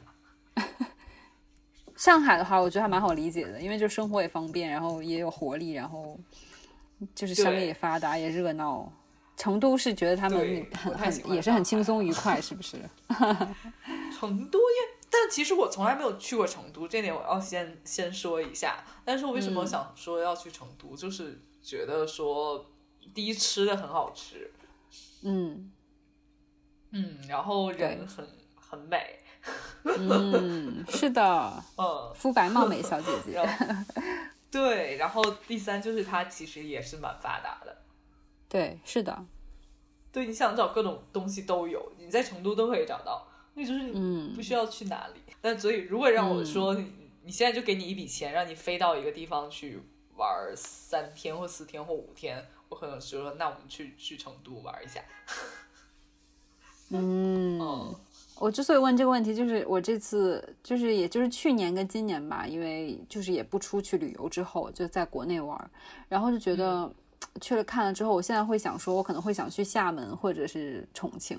[1.97, 6.19] 上海的话，我觉得还蛮好理解的，因为就生活也方便，然后也有活力，然后
[7.15, 8.93] 就是商业也发达，也热闹。
[9.37, 12.77] 成都是觉得他们很很也是很轻松愉快，是不是？
[14.19, 14.77] 成都也，
[15.09, 18.85] 但其实我从来没有去过成都，这点我要先先说一下。
[19.05, 22.67] 但是我为什么嗯想说要去成都，就是觉得说
[23.15, 24.51] 第一吃的很好吃，
[25.23, 25.71] 嗯
[26.91, 29.21] 嗯，然后人很很美，
[29.85, 31.23] 嗯，是的，
[31.77, 33.43] 嗯，肤白貌美小姐姐。
[34.51, 37.77] 对，然后第三就是它其实也是蛮发达的。
[38.49, 39.25] 对，是的，
[40.11, 45.21] 对，你想找各种东西都有，你在成都都可以找到，那就是你嗯不需要去哪里。
[45.43, 46.91] 但所以，如果让我说，你
[47.25, 49.83] 你现在就给你一笔钱，让你飞到一个地方去
[50.17, 55.03] 玩三天或四天或五天，我可能说，那我们去去成都玩一下。
[56.91, 57.59] 嗯。
[57.61, 57.95] 嗯
[58.41, 65.71] 我之所以问这个问题，就是我这次就是也就是去年跟今年吧，因为就是也不出去旅游之后，就在国内玩，
[66.09, 66.89] 然后就觉得、
[67.43, 71.37] 去了看了之后，我现在会想说，我可能会想去厦门或者是重庆，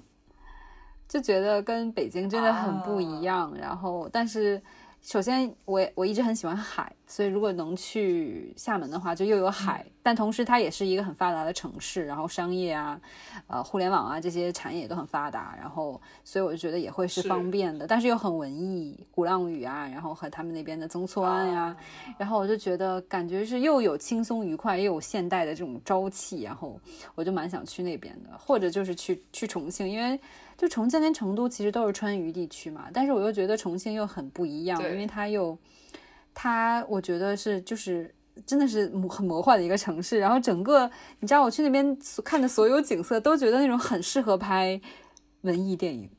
[1.07, 3.55] 就觉得跟北京真的很不一样。
[3.57, 4.62] 然后，但是
[5.01, 12.99] 首先我我一直很喜欢海，所以如果能去厦门的话，就又有海，但同时它也是一个很发达的城市，然后商业啊、
[13.47, 17.29] 呃互联网啊这些产业都很发达，然后所以我就觉得也会是是。
[17.29, 21.75] 方便的，但是又很文艺，鼓浪屿啊，然后和他们那边的曾厝垵呀、
[22.17, 26.79] 然后我就觉得感觉是又有轻松愉快，又有现代的这种朝气，然后
[27.15, 30.19] 我就蛮想去那边的，或者就是去去重庆，因为
[30.60, 35.58] 就重庆跟成都其实都是川渝地区嘛，但是我又觉得重庆又很不一样，因为它又
[36.36, 38.13] 它我觉得是就是。
[38.45, 44.80] 真的是魔很魔幻的一个城市，然后整个你知道我去那边所看的所有景色，都觉得那种很适合拍
[45.41, 46.10] 文艺电影。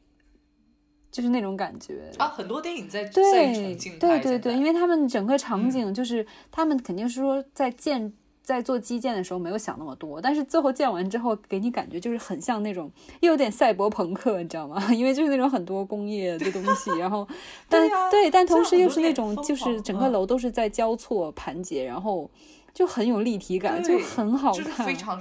[1.11, 2.29] 就是那种感觉啊。
[2.29, 14.83] 很多电影在在对重庆拍对对对，因为他们整个场嗯景就是、他们肯定是说在建在做基建的时候没有想那么多，但是最后建完之后给你感觉就是很像那种又有点赛博朋克，你知道吗？
[14.93, 17.27] 因为就是那种很多工业的东西，然后
[17.69, 22.29] 但对啊对，但同时又是那种就是整个楼都是在交错盘结，然后
[22.75, 24.87] 就很有立体感，就很好就是看。
[24.87, 25.21] 非常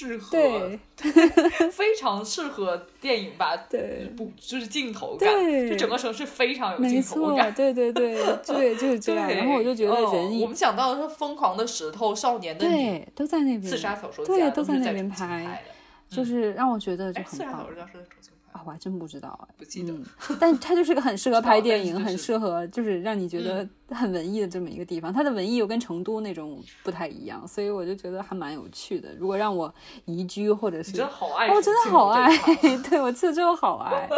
[0.00, 0.78] 适合，对
[1.70, 7.52] 非常适合电影吧对不就是镜头感，对就整个城市非常有镜头，感。
[7.54, 8.14] 对对对
[8.46, 9.28] 对，就是这样。
[9.28, 9.94] 然后我就觉得
[10.40, 15.62] 我们想到的是《疯狂的石头》《少年的你》对都在那边，自杀小说家对都在那边拍。
[16.08, 18.62] 就是让我觉得就哎，很棒自杀小说家是在重庆啊！
[18.64, 19.54] 我还真不知道哎。
[19.56, 19.92] 不记得。
[19.92, 20.04] 嗯，
[20.40, 25.12] 但它就是个很适合拍电影，很适合就是让你觉得很文艺的这么一个地方。
[25.12, 29.14] 它的文艺又跟成都那种不太一样，所以我就觉得还蛮有趣的。
[29.16, 29.72] 如果让我
[30.04, 34.08] 移居或者是你真的好爱哦，真的好爱这一块， 对我去了之后好爱，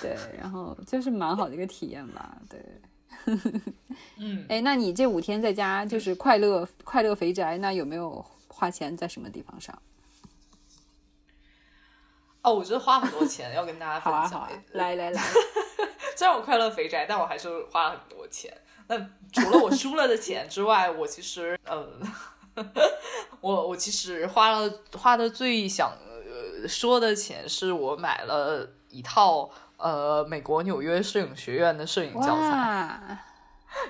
[0.00, 2.60] 对，然后就是蛮好的一个体验吧，对。
[4.16, 9.76] 嗯， 哎，那你这五天在家就是快乐快乐肥宅，那有没有花钱在什么地方上？
[12.42, 15.22] 哦，我觉得花很多钱，要跟大家好啊好啊分享一下。，来来来，
[16.16, 18.52] 虽然我快乐肥宅，但我还是花了很多钱。
[18.88, 18.96] 那
[19.32, 21.86] 除了我输了的钱之外，我其实，呃，
[23.40, 25.92] 我我其实花了花的最想
[26.62, 33.18] 呃说的钱，是我买了一套呃美国纽约摄影学院的摄影教材。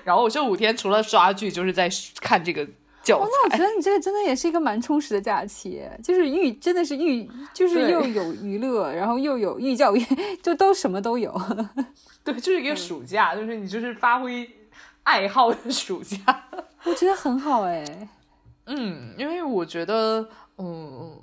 [0.03, 2.67] 然后我这五天除了刷剧，就是在看这个
[3.03, 3.49] 教哦，那我。
[3.49, 10.05] 觉得你这个真的也是一个蛮充实的假期，就是寓真的是寓，就是又有娱乐，然后又有寓教于，
[10.41, 11.33] 就都什么都有。
[12.23, 14.49] 对，就是一个暑假，就是你就是发挥
[15.03, 16.17] 爱好的暑假。
[16.85, 17.83] 我觉得很好哎。
[18.67, 21.19] 嗯，因为我觉得，嗯，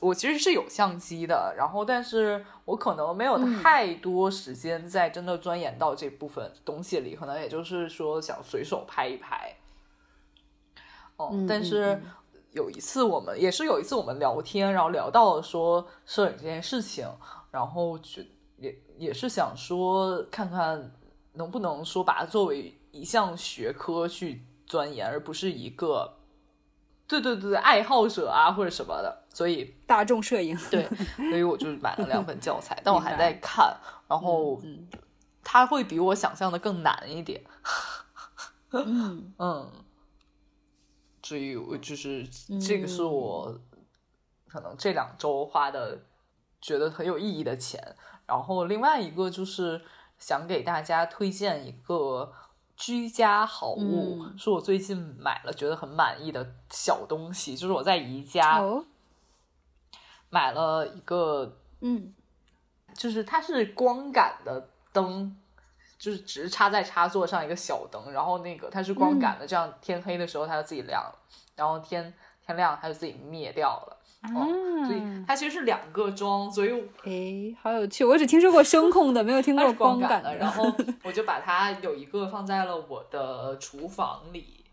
[0.00, 9.54] 我其实是有相机的，然后但是我可能没有太多时间在真的钻研到这部分东西里，可能也就是说想随手拍一拍。
[11.20, 12.00] 哦、嗯嗯但是
[12.52, 17.06] 有一次我们也是有一次我们聊天，然后聊到了说摄影这件事情，
[17.50, 20.92] 然后觉也也是想说看看
[21.34, 26.16] 能不能说把它作为一项学科去钻研，而不是一个
[27.06, 29.18] 对对对爱好者啊或者什么的。
[29.32, 30.88] 所以大众摄影，对，
[31.30, 33.76] 所以我就买了两本教材， 但我还在看，
[34.08, 34.88] 然后嗯
[35.44, 37.40] 它会比我想象的更难一点。
[38.72, 39.70] 嗯 嗯，
[41.30, 42.26] 所以我就是
[42.60, 43.56] 这个是我
[44.48, 45.96] 可能这两周花的
[46.60, 47.80] 觉得很有意义的钱。
[48.26, 49.80] 然后另外一个就是
[50.18, 52.32] 想给大家推荐一个
[52.76, 54.36] 居家好物，嗯。
[54.36, 58.84] 是我最近买了觉得很满意的小东西，就是我在宜家哦，
[60.30, 62.12] 买了一个嗯。
[62.92, 65.39] 就是它是光感的灯，
[66.00, 71.14] 就是只是插在插座上一个小灯，然后那个它是光感的，这样天黑的时候它就自己亮了，
[71.54, 72.12] 然后天
[72.44, 73.96] 天亮它就自己灭掉了。
[74.34, 74.44] 哦，
[74.86, 76.70] 所以它其实是两个装，所以
[77.04, 78.04] 哎，好有趣！
[78.04, 80.36] 我只听说过声控的，没有听过光感的。
[80.36, 80.64] 然后
[81.02, 84.66] 我就把它有一个放在了我的厨房里，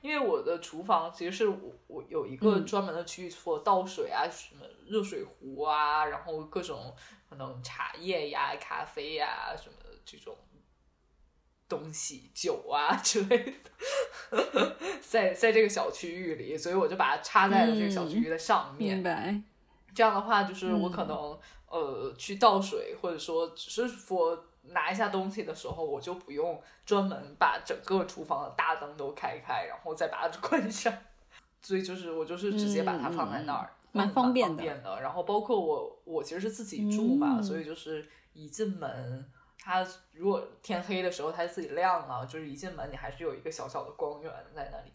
[0.00, 6.92] 因为我的厨房其实是我我有一个嗯专门的区域做倒水啊，什么热水壶啊，然后各种
[7.30, 10.34] 可能茶叶呀、咖啡呀什么的这种
[11.68, 13.36] 东西、酒啊 之类
[14.30, 18.94] 的，在在这个小区域里，所以我就把它插在了这个小区域的上面。
[18.96, 19.40] 明白，
[19.94, 30.92] 这样的话，就是我嗯可能、呃去倒水，或者说只是说拿一下东西的时候，我就不用专门把整个厨房的大灯都开开，然后再把它关上。
[31.60, 35.00] 所以就是我就是直接把它放在那儿，嗯蛮嗯方便的。
[35.02, 39.30] 然后包括我我其实是自己住嘛，嗯所以就是一进门。
[39.68, 44.90] 它如果天黑的时候它自己亮了，就是一进门你还是有一个小小的光源在那里。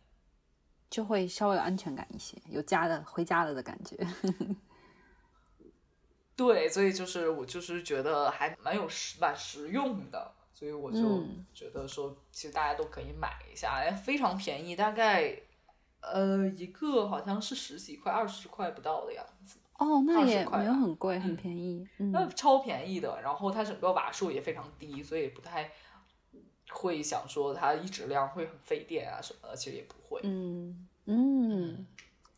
[0.89, 3.95] 就会稍微有安全感一些，有家的回家了的感觉。
[6.35, 15.39] 对，所以就是我就是觉得还蛮有实蛮实用的，所以我就嗯觉得说，其实大家都可以买一下，哎，非常便宜，大概
[16.01, 21.87] 呃一个好像是十几块、二十块不到的样子，哦，那20也没有很贵，很嗯便宜。
[21.97, 23.21] 嗯，那超便宜的。
[23.21, 25.71] 然后它整个瓦数也非常低，所以不太
[26.69, 30.21] 会想说它一质量会很费电啊什么的，其实也不会。
[30.23, 31.85] 嗯嗯，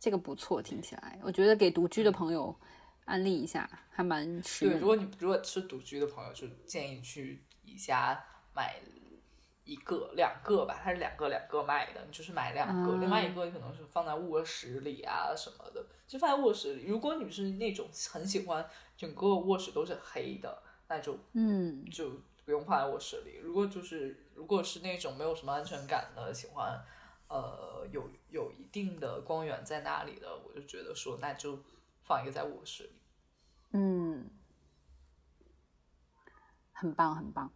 [0.00, 2.54] 这个不错，听起来，我觉得给独居的朋友
[3.04, 4.80] 安利一下，还蛮实对，用的。
[4.80, 8.20] 如果你如果是独居的朋友，就建议去宜家
[8.52, 8.74] 买
[9.64, 16.86] 一个、两个吧，它是两个两个卖的，你就是买两个，啊另外一个可能是放在卧室里啊什么的，就放在卧室里。
[16.86, 23.38] 如果你是那种很喜欢整个卧室都是黑的，那就嗯就不用放在卧室里。
[23.42, 26.80] 如果就是如果是那种没有什么安全感的，喜欢
[27.28, 31.58] 呃有有一定的光源在那里的，我就觉得说那就
[32.02, 32.92] 放一个在卧室里。
[33.72, 34.30] 嗯，
[36.72, 37.50] 很棒很棒。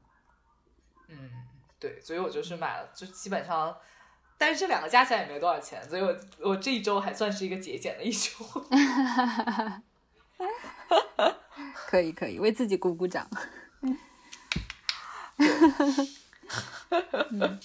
[1.07, 1.46] 嗯，
[1.78, 3.76] 对，所以我就是买了，就基本上，
[4.41, 8.30] 但是这两个加起来也没多少钱，所以我我这一周还算是一个节俭的一周。
[11.86, 13.28] 可以可以，为自己鼓鼓掌。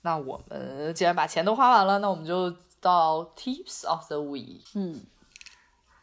[0.00, 2.50] 那我们既然把钱都花完了，那我们就
[2.80, 4.62] 到 Tips of the Week。
[4.72, 5.02] 嗯，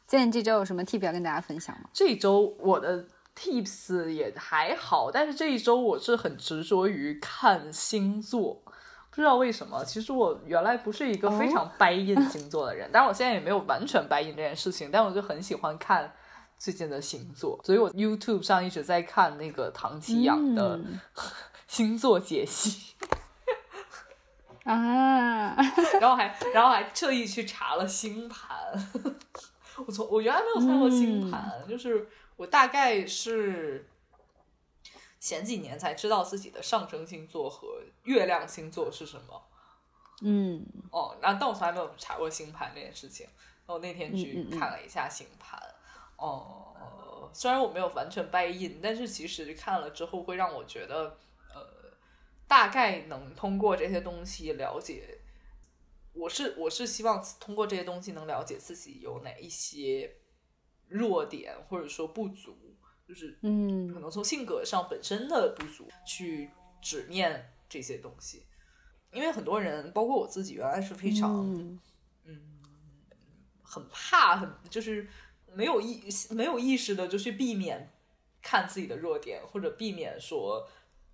[0.06, 1.90] 今天这周有什么 tip 要跟大家分享吗？
[1.92, 8.62] 这周我的 Tips 也还好，但是这一周我是很执着于看星座，
[9.12, 9.84] 不知道为什么。
[9.86, 16.12] 其实我原来不是一个非常 buy in 星座的人， 但是我现在也没有完全 buy in 这件事情，但我就很喜欢看
[16.58, 21.00] 最近的星座，所以我 YouTube 上一直在看那个唐奇阳的嗯
[21.68, 22.96] 星座解析。
[24.64, 25.56] 啊，
[26.00, 28.56] 然后还然后还特意去查了星盘。
[29.88, 32.08] 我从我原来没有看过星盘，就是
[32.38, 33.88] 我大概是
[35.22, 39.48] 前几年才知道自己的上升星座和月亮星座是什么。
[40.24, 43.28] 嗯哦，那但我从来没有查过星盘这件事情。
[43.68, 45.58] 我那天去看了一下星盘，
[46.18, 51.18] 哦、虽然我没有完全 buy in，但是其实看了之后会让我觉得，
[51.54, 51.94] 呃，
[52.48, 55.20] 大概能通过这些东西了解。
[56.14, 60.18] 我是我是希望通过这些东西能了解自己有哪一些
[60.90, 62.58] 弱点或者说不足，
[63.12, 66.50] 就是嗯可嗯能从性格上本身的不足去
[66.82, 68.46] 直面这些东西。
[69.12, 71.78] 因为很多人，包括我自己，原来是非常、嗯
[73.62, 75.06] 很怕，很就是
[75.54, 77.92] 没有意没有意识的就去避免
[78.42, 80.66] 看自己的弱点，或者避免说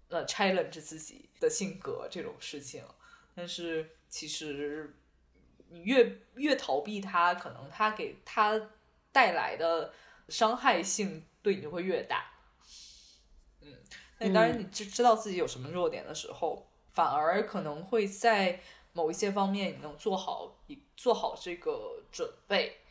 [0.09, 2.83] 呃 challenge 自己的性格这种事情。
[3.33, 4.95] 但是其实
[5.69, 8.69] 你越越逃避它，可能它给它
[9.11, 9.91] 带来的
[10.29, 12.25] 伤害性对你就会越大。
[13.61, 13.73] 嗯，
[14.19, 18.59] 那当然，你知知道自己有什么弱点的时候，反而可能会在
[18.91, 22.81] 某一些方面你能做好一做好这个准备。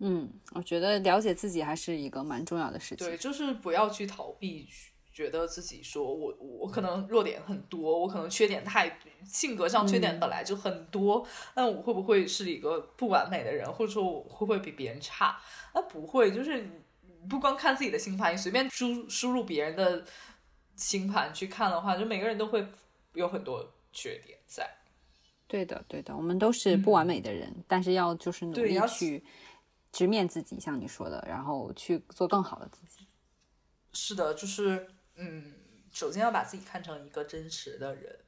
[0.00, 3.06] 嗯，我觉得了解自己还是一个蛮重要的事情。
[3.06, 4.68] 对，就是不要去逃避，
[5.14, 15.40] 觉得自己说我我可能弱点很多，我可能缺点太性格上缺点本来就很多，那我会不会是一个不完美的人，或者说我会不会比别人差？
[15.72, 16.68] 那不会，就是
[17.30, 20.04] 不光看自己的星盘，你随便输输入别人的
[20.74, 22.66] 星盘去看的话，就每个人都会
[23.12, 24.68] 有很多缺点在。
[25.46, 29.22] 对的，对的，我们都是不完美的人，但是要就是努力去
[29.92, 33.06] 直面自己，像你说的，然后去做更好的自己。
[33.92, 35.54] 是的，就是嗯，
[35.92, 38.24] 首先要把自己看成一个真实的人，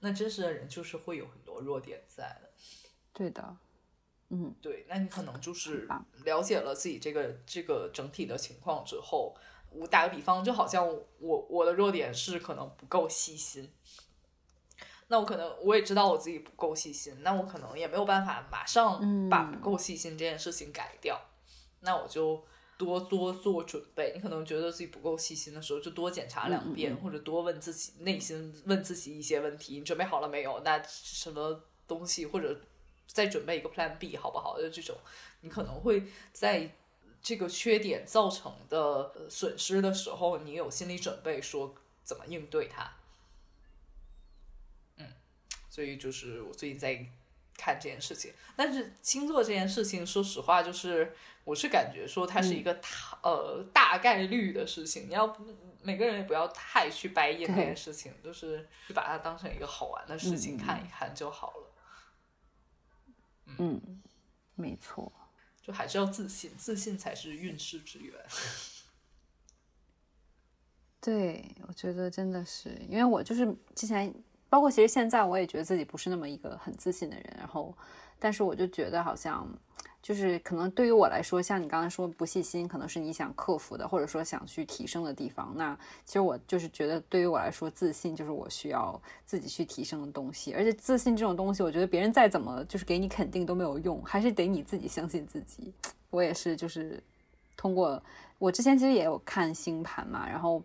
[0.00, 2.50] 那真实的人就是会有很多弱点在的。
[3.12, 3.56] 对的，
[4.28, 5.88] 嗯对，那你可能就是
[6.24, 9.36] 了解了自己这个这个整体的情况之后，
[9.70, 10.86] 我打个比方，就好像
[11.18, 13.72] 我我的弱点是可能不够细心，
[15.08, 21.20] 那我可能我也知道我自己不够细心，那我可能也没有办法马上把不够细心这件事情改掉，
[21.80, 22.44] 那我就
[22.78, 24.12] 多多做准备。
[24.14, 30.62] 你可能觉得自己不够细心的时候，就多检查两遍，或者多问自己内心问自己一些问题：你准备好了没有？
[30.64, 32.58] 那什么东西或者
[33.06, 34.58] 再准备一个 Plan B 好不好？
[34.58, 34.96] 就这种，
[35.40, 36.74] 你可能会在
[37.20, 38.78] 这个缺点造成的
[39.16, 41.74] 呃损失的时候，你有心理准备，说
[42.04, 42.92] 怎么应对它。
[44.98, 45.06] 嗯，
[45.68, 47.04] 所以就是我最近在
[47.58, 52.88] 看这件事情，但是星座这件事情，说实话，就是我是感觉说它是一个大、
[53.22, 55.44] 呃大概率的事情，你要不
[55.82, 61.74] 每个人也不要太去掰硬这件事情，就是就把它当成一个好玩的事情看一看就好了。
[63.58, 64.02] 嗯，
[64.54, 65.12] 没错。
[65.60, 68.14] 就还是要自信，自信才是运势之源。
[71.00, 74.12] 对，我觉得真的是，因为我就是之前，
[74.48, 77.36] 包括其实现在，我也觉得自己不是那么一个很自信的人。
[77.38, 77.74] 然后，
[78.18, 79.46] 但是我就觉得好像，
[80.02, 85.52] 就是可能对于我来说，像你刚刚说不细心，可能是你想克服的，或者说想去提升的地方。
[85.56, 90.54] 那其实我就是觉得，对于我来说，自信就是我需要自己去提升的东西。
[90.54, 95.72] 而且自信这种东西，我觉得别人再怎么就是给你肯定都没有用，还是得你自己相信自己。
[96.10, 97.02] 我也是，就是
[97.56, 98.02] 通过
[98.38, 100.62] 我之前其实也有看星盘嘛，然后。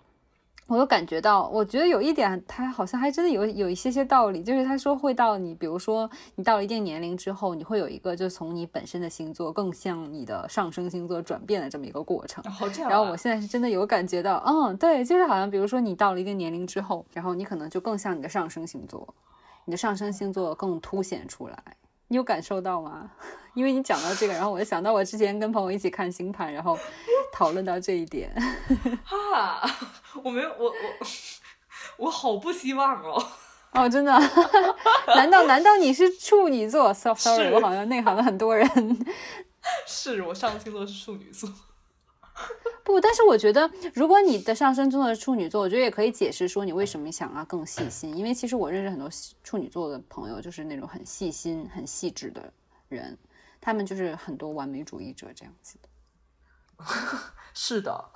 [0.68, 12.44] 我有感觉到，我觉得有一点，他好像还真的有有一些些道理，就是他说会到你，比如说你到了一定年龄之后，你会有一个就从你本身的星座更像你的上升星座转变的这么一个过程。
[12.90, 19.14] 然后我现在是真的有感觉到，嗯，对，就是好像比如说你到了一定年龄之后，然后你可能就更像你的上升星座，
[19.66, 21.58] 你的上升星座更凸显出来。
[22.14, 23.10] 你有感受到吗？
[23.56, 26.78] 因为你讲到这个，然后我就想到我之前跟朋友一起看星盘，然后
[27.32, 28.32] 讨论到这一点。
[29.04, 29.68] 哈，
[30.24, 31.08] 我没有，我我
[31.98, 33.28] 我好不希望哦。
[33.74, 34.12] 哦，真的？
[35.08, 38.68] 难道难道你是处女座？Sorry，我好像内行了很多人。
[39.88, 41.50] 是我上星座是处女座。
[42.84, 48.16] 不，但是我觉得，如果你的上升座的处女座，我觉得也可以解释说你为什么想要更细心。
[48.16, 49.10] 因为其实我认识很多
[49.44, 52.52] 处女座的朋友，就是那种很细心、很细致的
[52.90, 53.18] 人，
[53.62, 55.90] 他们就是很多完美主义者这样子的。
[57.54, 58.10] 是的，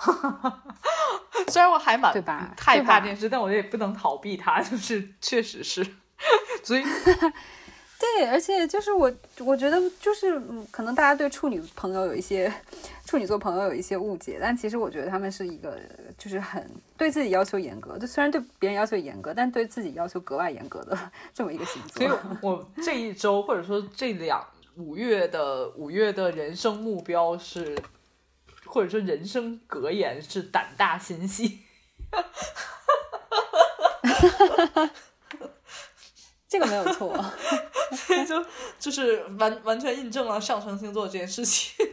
[1.48, 5.86] 虽然我还蛮对吧害怕这件事，但我也不能逃避它，就是确实是，
[6.64, 6.84] 所以。
[8.00, 10.40] 对，而且就是我，我觉得就是
[10.70, 12.52] 可能大家对处女朋友有一些
[13.06, 15.80] 处女座朋友有一些误解，但其实我觉得他们是一个
[16.18, 20.98] 就是很对自己要求严格，就虽然对别人要求严格，但对自己要求格外严格的
[21.34, 22.08] 这么一个星座。
[22.08, 24.46] 所以我这一周或者说这两
[24.76, 27.76] 五月的五月的人生目标是，
[28.66, 31.62] 或者说人生格言是胆大心细。
[32.12, 32.22] 哈
[34.04, 34.92] 哈哈哈哈哈
[36.48, 37.14] 这个没有错，
[38.28, 38.46] 就
[38.80, 41.86] 就是完完全印证了上升星座这件事情。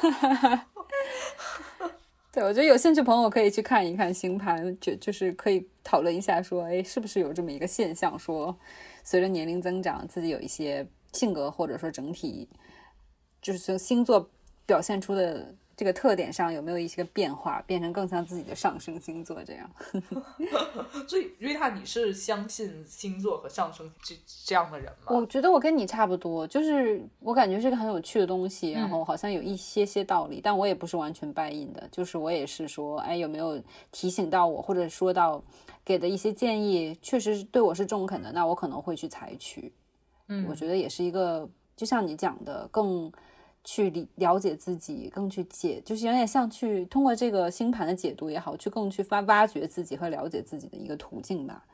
[2.32, 8.54] 对，我觉得有兴趣朋友可以去看一看星盘，就就是可以讨论一下，说，哎，是不是有这么一个现象，说
[9.02, 12.48] 随着年龄增长，自己有一些性格或者说整体，
[13.40, 14.28] 就是从星座
[14.66, 15.54] 表现出的。
[15.76, 19.70] 这个特点上有没有一些个变化，变成更像自己的上升星座这样？
[21.06, 24.14] 所以瑞塔，你是相信星座和上升这
[24.46, 25.14] 这样的人吗？
[25.14, 33.62] 我觉得我跟你差不多，就是我感觉是个很有趣的东西，然后好像有一些些道理，但我也不是完全拜印的，就是我也是说，哎，有没有
[33.92, 35.44] 提醒到我，或者说到
[35.84, 39.70] 给的一些建议，确实对我是中肯的，那我可能会去采取。
[40.28, 41.46] 嗯，我觉得也是一个，
[41.76, 43.12] 就像你讲的，更。
[43.66, 51.64] 去理了解自己，更去解，就是有点像去通过这个星盘的解读也好，去更去发挖掘自己和了解自己的一个途径吧。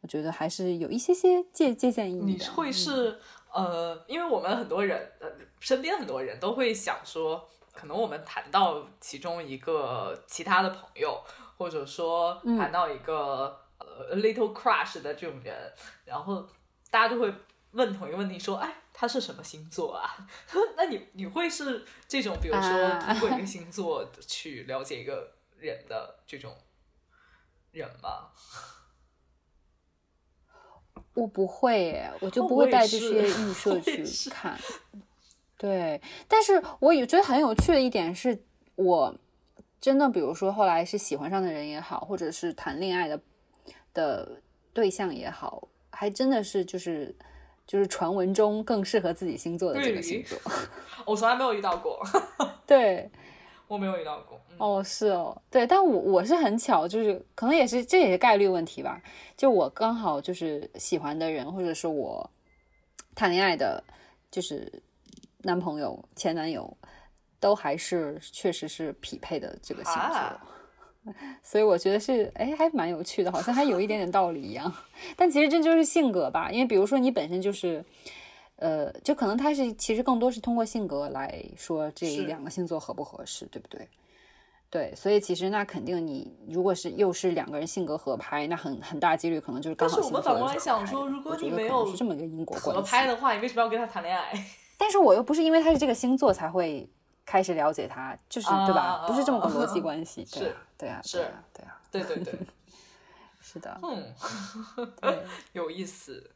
[0.00, 2.26] 我觉得还是有一些些借借鉴意义的。
[2.26, 3.16] 你会是
[3.52, 11.22] 呃，因为我们很多人，呃，身边很多人都会想说，可能我们谈到其中一个其他的朋友，
[11.56, 15.54] 或者说谈到一个呃 little crush 的这种人，
[16.04, 16.44] 然后
[16.90, 17.32] 大家就会
[17.70, 18.74] 问同一个问题，说，哎。
[18.92, 20.28] 他是什么星座啊？
[20.76, 22.62] 那你你会是这种，比如说
[23.00, 26.54] 通过一个星座去了解一个人的这种
[27.72, 28.28] 人吗？
[31.14, 34.58] 我不会，我就不会带这些 预设去看。
[35.56, 39.16] 对，但是我也觉得很有趣的一点是，我
[39.80, 43.18] 真的比如说后来是喜欢上的人也好，或者是谈恋爱的
[43.94, 44.42] 的
[44.74, 47.16] 对象也好，还真的是就是。
[47.70, 50.36] 就是传闻中更适合自己星座的这个星座，
[51.06, 52.02] 我从来没有遇到过。
[52.66, 53.08] 对，
[53.68, 54.40] 我没有遇到过。
[54.58, 59.00] 哦，是哦，对，但我我是很巧，就是可能也是这也是概率问题吧。
[59.36, 62.28] 就我刚好就是喜欢的人，或者是我
[63.14, 63.80] 谈恋爱的，
[64.32, 64.82] 就是
[65.42, 66.76] 男朋友、前男友，
[67.38, 70.40] 都还是确实是匹配的这个星座。
[71.42, 74.72] 所以我觉得是，哎，还蛮有趣的，好像还有一点点道理一样。
[75.16, 77.82] 但其实这就是性格吧，因为比如说你本身就是，
[78.56, 83.88] 呃，就可能他是其实更多是通过性格来说这两个星座合不合适，对不对？
[84.68, 89.96] 对，所以其实那肯定你如果是又是两个人性格合拍，那很很大几率可能就是刚好。
[89.96, 94.32] 但是我们反过来想说，如果你没有这么一个因果关系合拍的话，你为什么要跟他谈恋爱？
[94.76, 96.88] 但是我又不是因为他是这个星座才会。
[97.30, 99.04] 开始了解他，就是对吧？
[99.06, 100.42] 不是这么个逻辑关系，啊，
[100.76, 101.18] 对啊，是，
[101.54, 102.34] 对啊，对对对，
[103.40, 104.12] 是的，嗯，
[105.52, 106.28] 有意思。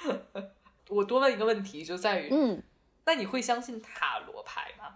[0.88, 2.62] 我多问一个问题，就在于，嗯，
[3.04, 4.94] 那你会相信塔罗牌吗？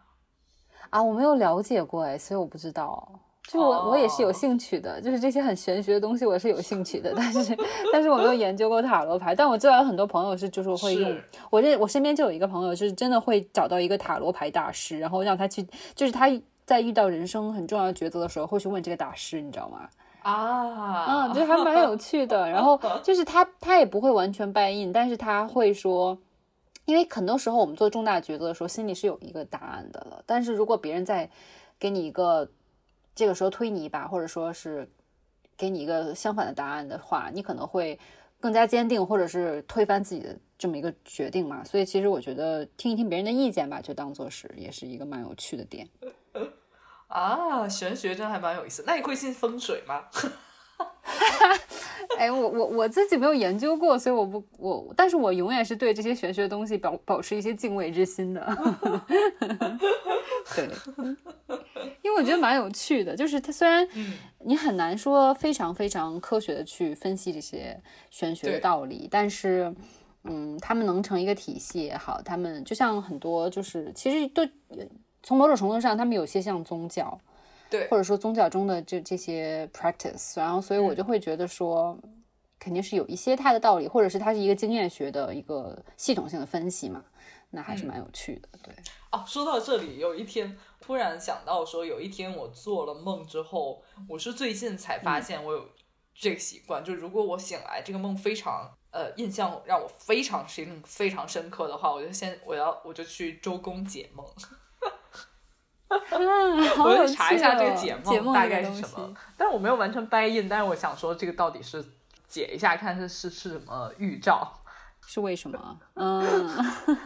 [0.89, 3.21] 啊，我没有了解过，哎，所以我不知道。
[3.51, 7.57] 就我我也是有兴趣的，就是这些很玄学的东西我是有兴趣的，但是
[7.93, 11.15] 但是我没有研究过塔罗牌，但我知道有很多朋友是就是会用，
[11.51, 16.31] 我认我身边就有一个朋友就是真的会找到一个塔罗牌大师，然后让他去，就是他
[16.65, 19.89] 在遇到人生很重要的抉择的时候会去问这个大师，你知道吗？
[20.23, 22.49] 啊，嗯，就还蛮有趣的。
[22.49, 26.17] 然后 就是他他也不会完全拜印，但是他会说，
[26.85, 31.29] 因为很多时候我们做重大抉择的时候心里是有一个答案的了，但是如果别人在
[31.79, 32.49] 给你一个。
[33.15, 34.89] 这个时候推你一把，或者说是
[35.57, 37.99] 给你一个相反的答案的话，你可能会
[38.41, 41.63] 更加坚定，或者是推翻自己的这么一个决定嘛。
[41.63, 45.89] 所以其实我觉得听一听别人的意见吧，就当做是也是一个蛮有趣的点。
[47.09, 48.83] 啊，玄学真还蛮有意思。
[48.87, 50.05] 那你会信风水吗？
[52.19, 58.41] 哎，我我我自己没有研究过，所以我不我，但是我永远是对这些玄学的东西保保持一些敬畏之心的。
[60.55, 60.69] 对，
[62.03, 63.89] 因为我觉得蛮有趣的，就是它虽然
[64.41, 67.81] 你很难说非常非常科学的去分析这些
[68.11, 69.75] 玄学的道理，但是
[70.25, 74.47] 嗯，他们能成一个体系也好，他们就像很多就是其实都
[75.23, 77.19] 从某种程度上，他们有些像宗教。
[77.73, 81.99] 对，或者说宗教中的这这些 practice，然后所以我就会觉得说，
[82.59, 87.03] 肯定是有一些它的道理，或者是它是一个经验学的一个系统性的分析嘛，
[87.49, 88.49] 那还是蛮有趣的。
[88.63, 88.75] 对，
[89.11, 95.67] 哦，说到这里，有一天突然想到说，有一天我做了梦之后，我是最近才发现我有
[96.15, 104.27] 这个习惯，就如果我醒来这个梦非常呃印象让我非常深非常深刻的话，我就先我要我就去周公解梦。
[106.83, 111.85] 我去查一下这个解梦大概是什么，但是我没有完全掰印，但是我想说这个到底是
[112.27, 114.53] 解一下，看是是是什么预兆，
[115.07, 115.79] 是为什么？
[115.95, 116.49] 嗯，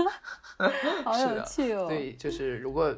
[1.05, 1.87] 好有趣哦。
[1.89, 2.95] 对，就是如果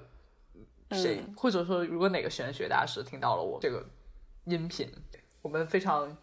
[0.93, 3.86] 谁或者说如果哪个玄学大师听到了我这个
[4.45, 4.91] 音频，
[5.43, 6.16] 我们非常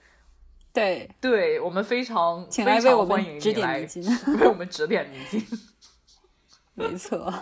[0.73, 4.03] 对，对我们非常请来为我们指点迷津，
[4.39, 5.45] 为我们指点迷津，
[6.75, 7.33] 没错。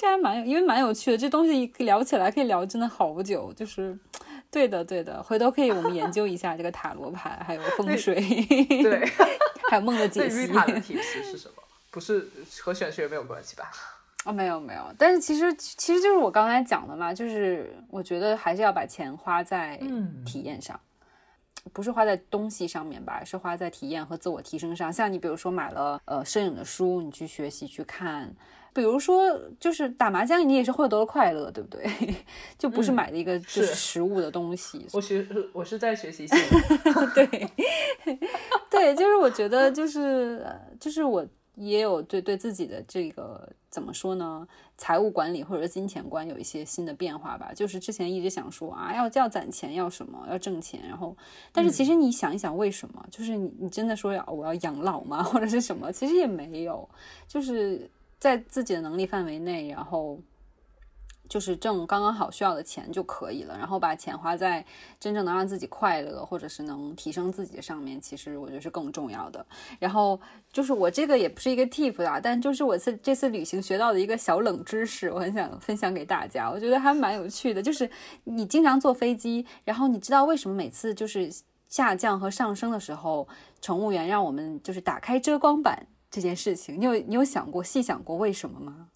[0.00, 3.52] 这还蛮有，因为蛮有趣的，这东西聊起来可以聊真的好久。
[3.52, 3.94] 就是，
[4.50, 9.06] 对的，对的，回头可以我们研究一下这个塔罗牌，还有风水，对，
[9.68, 10.46] 还有梦的解析。
[10.46, 11.54] 塔的体系是什么？
[11.90, 12.26] 不是
[12.62, 13.70] 和玄学没有关系吧？
[14.24, 19.78] 哦，没有没有，但是其实其实就是我刚才讲的嘛，就是我觉得还是要把钱花在
[20.24, 20.80] 体验上，
[21.74, 24.90] 不是花在东西上面吧，是花在体验和自我提升上。
[24.90, 28.34] 像你比如说买了呃摄影的书，你去学习去看。
[28.72, 31.84] 比如说，就是打麻将，你也是获得了快乐，对不对？
[32.56, 34.86] 就不是买的一个就是实物的东西。
[34.92, 36.26] 我学，我是在学习。
[37.14, 37.26] 对，
[38.70, 40.46] 对，就是我觉得，就是
[40.78, 44.46] 就是我也有对对自己的这个怎么说呢？
[44.76, 47.50] 财务管理或者金钱观有一些新的变化吧。
[47.52, 51.14] 就是之前一直想说啊，要要攒钱，要什么，要挣钱，然后，
[51.52, 53.04] 但是其实你想一想，为什么？
[53.10, 55.20] 就是你你真的说要我要养老吗？
[55.24, 55.90] 或者是什么？
[55.92, 56.88] 其实也没有，
[57.26, 57.90] 就是。
[58.20, 60.20] 在自己的能力范围内，然后
[61.28, 64.64] 就是挣刚刚好需要的钱就可以了，然后把钱花在
[64.98, 69.46] 真正能让自己快乐或者是能提升自己的上面，其实我觉得是更重要的。
[69.78, 70.20] 然后
[70.52, 77.62] 就是我这个也不是一个 tip 啊，但就是我次这次旅行学到的一个小冷知识，我很想分享给大家，我觉得还蛮有趣的。
[77.62, 77.88] 就是
[78.24, 81.32] 你经常坐飞机，然后你知道为什么每次就是
[81.68, 83.26] 下降和上升的时候，
[83.60, 85.86] 乘务员让我们就是打开遮光板？
[86.10, 88.88] 这件事情，你有你有想过、细想过为什么吗？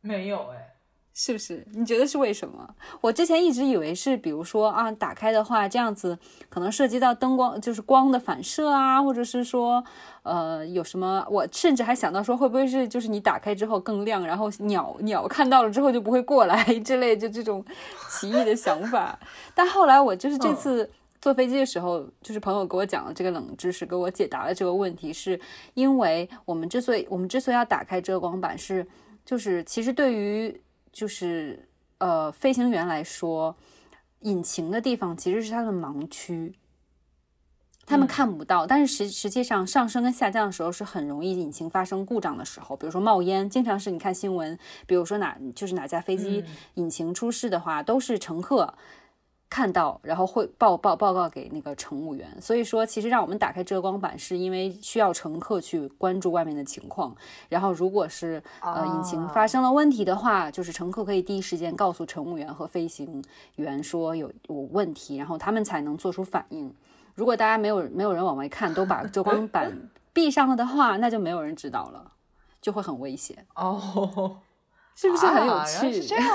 [0.00, 0.74] 没有哎，
[1.14, 1.66] 是不是？
[1.72, 2.74] 你觉得是为什么？
[3.00, 6.18] 我之前一直以为是，比如说啊，打开的话，这样子
[6.50, 9.82] 可能涉及到灯光，就是光的反射啊，或者是说，
[10.24, 11.24] 呃，有什么？
[11.30, 17.64] 我甚至还想到说，会不会是就是你打开之后更亮，然后鸟鸟看到了之后就不会过来 之类，就这种
[18.10, 19.18] 奇异的想法。
[19.54, 20.90] 但后来我就是这次。
[21.24, 25.40] 坐飞机的时候，就是朋友给我讲了这个冷知识，给我解答了这个问题，是
[25.72, 28.86] 因为我们之所以我们之所以要打开遮光板，是
[29.24, 30.60] 就是其实对于
[30.92, 31.66] 就是
[31.96, 33.56] 呃飞行员来说，
[34.20, 36.54] 引擎的地方其实是他的盲区，
[37.86, 38.66] 他们看不到。
[38.66, 46.44] 但是实实际上上升跟下降的时候是很容易引擎发生故障的时候，比如说冒烟，经常是你看新闻，比如说哪就是哪架飞机
[46.74, 48.74] 引擎出事的话，都是乘客。
[49.54, 52.28] 看到，然后会报报报告给那个乘务员。
[52.40, 57.14] 所以说，其实让我们打开遮光板，是因为需要乘客去关注外面的情况。
[57.48, 63.22] 然后，如果是呃引擎发生了问题的话，就是乘客可以第一时间告诉乘务员和飞行
[63.54, 66.74] 员说有有问题，然后他们才能做出反应。
[67.14, 69.72] 如果大家没有没有人往外看，都把遮光板
[70.12, 72.10] 闭上了的话，那就没有人知道了，
[72.60, 74.38] 就会很危险哦。
[74.96, 76.02] 是不是很有趣？
[76.02, 76.26] 这样。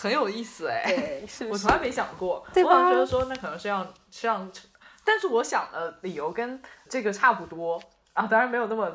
[0.00, 1.20] 很有意思哎，
[1.50, 4.50] 我从来没想过，对我觉得说那可能是让是让，
[5.04, 7.78] 但是我想的理由跟这个差不多
[8.14, 8.90] 啊，当然没有那么，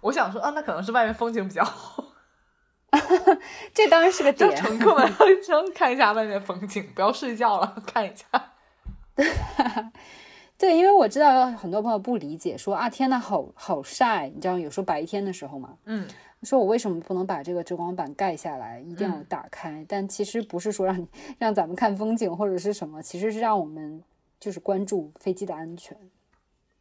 [0.00, 2.02] 我想说啊，那可能是外面风景比较好，
[3.72, 5.08] 这当然是个 点，乘客们
[5.42, 8.26] 先看一下外面风景，不要睡觉了，看一下。
[10.58, 16.08] 对，因为我知道有很多朋友不理解，说啊天呐，好好晒，你知道有时候白天的时候嘛，嗯，
[16.42, 19.84] 说我为什么不能把这个遮光板盖下来，一定要嗯打开？
[19.88, 21.06] 但其实不是说让你
[21.38, 24.02] 让咱们看风景或者是什么，其实是让我们
[24.38, 25.96] 就是关注飞机的安全。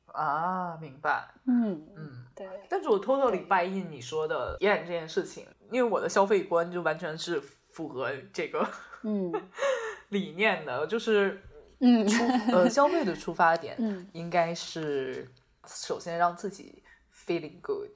[0.08, 1.28] 啊，明白。
[1.46, 7.42] 嗯嗯，对，但是我 totally buy in 你说的演这件事情，因为我的消费观就完全是
[7.72, 8.66] 符合这个
[9.04, 9.32] 嗯
[10.10, 11.42] 理念的，就是
[11.80, 15.30] 嗯出呃消费的出发点嗯应该是
[15.68, 16.82] 首先让自己
[17.14, 17.90] feeling good，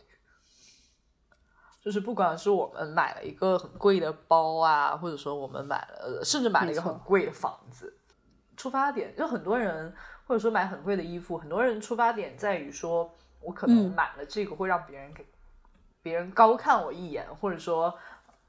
[1.82, 7.98] 就是不管是我们买了一个很贵的包啊，或者说我们买了呃甚至买了一个很贵的房子，
[8.58, 9.94] 出发点就很多人
[10.26, 13.10] 或者说买很贵的衣服，很多人出发点在于说
[13.42, 15.26] 我可能嗯买了这个会让别人给
[16.02, 17.94] 别人高看我一眼，或者说。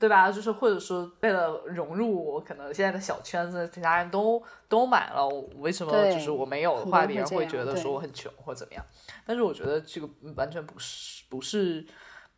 [0.01, 0.33] 对吧？
[0.33, 8.83] 就是或者说为了融入我可能现在的小圈子，其他人都都买了，我为什么就是我没有的话，别人会觉得说我很穷或怎么样？
[9.26, 11.87] 但是我觉得这个完全不是不是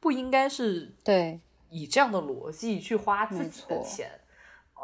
[0.03, 1.41] 不应该是对，
[1.71, 4.11] 以这样的逻辑去花自己的钱。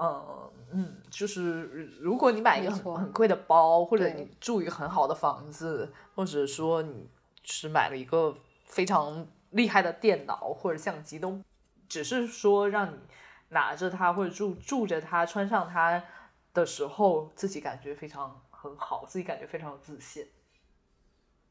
[0.01, 1.65] 嗯嗯，就是
[2.01, 7.09] 如果你买一个很很贵的包，或者你住一个很好的房子，或者说你
[7.43, 8.33] 是买了一个
[8.65, 11.43] 非常厉害的电脑或者相机，都
[11.89, 12.97] 只是说让你
[13.49, 16.01] 拿着它或者住住着它、穿上它
[16.55, 20.25] 的时候，自己感觉非常很好，自己感觉非常有自信。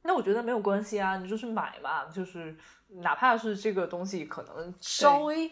[0.07, 2.55] 那我觉得没有关系啊，你就去买嘛，就是
[2.87, 5.51] 哪怕是这个东西可能稍微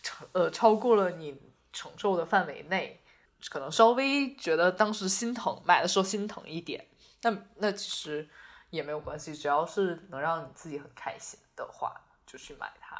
[0.00, 1.36] 超呃超过了你
[1.72, 3.00] 承受的范围内，
[3.50, 6.86] 可能稍微觉得当时心疼，买的时候心疼一点，
[7.22, 8.28] 那那其实
[8.70, 11.92] 也没有关系，只要是能让你自己很开心的话，
[12.24, 12.96] 就去买它。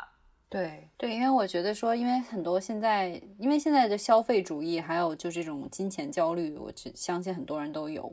[0.48, 8.12] 对对，因为我觉得说，因为很多现在，因为现在的消费主义，还有就这种金钱焦虑，我只相信很多人都有。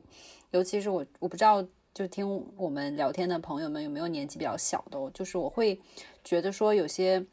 [0.50, 1.64] 尤其是我，我不知道，
[1.94, 5.80] 就听我们聊天的朋友们有没有年纪比较小的哦，就是我会
[6.24, 7.24] 觉得说，有些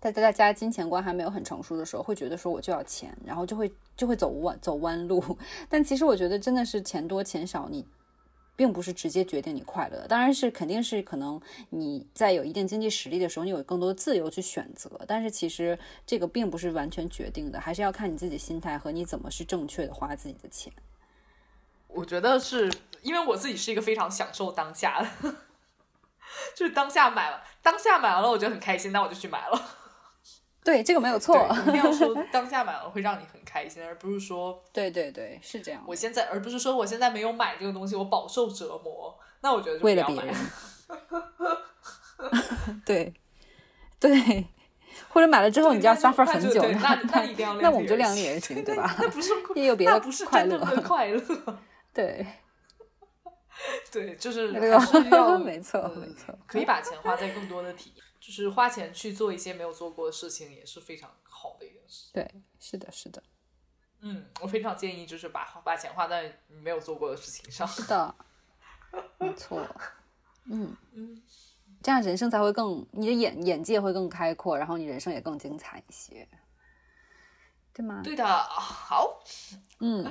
[0.00, 5.22] 在大家金钱观还没有很成熟的时候，会觉得说我就要钱，然后就会就会走弯走弯路。
[5.70, 7.86] 但其实我觉得真的是钱多钱少，你
[8.56, 11.40] 并不是直接决定你快乐的，当然是肯定是可能
[11.70, 20.72] 你在有一定经济实力的时候，你有更多的自由去选择，但是其实这个并不是完全决定的，还是要看你自己心态和你怎么是正确的花自己的钱。
[21.86, 22.68] 我觉得是
[23.04, 25.08] 因为我自己是一个非常享受当下的，
[26.56, 29.62] 就是当下买了，当下买完了我觉得很开心，那我就去买了。
[30.64, 31.36] 对，这个没有错。
[31.36, 35.84] 对，一定要说 当下买了会让你很开心，而不是说对对对，是这样。
[35.86, 39.14] 我现在，而不是说我现在没有买这个东西，我饱受折磨。
[39.42, 40.34] 那我觉得就为了别人。
[42.86, 43.12] 对
[44.00, 44.46] 对，
[45.08, 47.26] 或者买了之后你就要 suffer 很久，那那
[47.60, 48.96] 那我们就量量力而行，对吧？
[48.98, 51.20] 那不是也有别的那不是快乐快乐。
[51.92, 52.26] 对，
[53.92, 62.10] 对，就是那个还是要 没错嗯没错可以把钱花在更多的体验，就是花钱去做一些没有做过的事情，也是非常好的一件事。
[62.12, 63.22] 对，是的，是的，
[64.00, 67.66] 嗯，我非常建议就是把把钱花在你没有做过的事情上。
[67.66, 68.14] 是的，
[69.18, 69.64] 没错。
[70.46, 71.22] 嗯嗯，
[71.82, 76.28] 这样人生才会更，你的眼眼界会更开阔，然后你人生也更精彩一些，
[77.72, 78.02] 对吗？
[78.04, 79.22] 对的，好，
[79.80, 80.04] 嗯，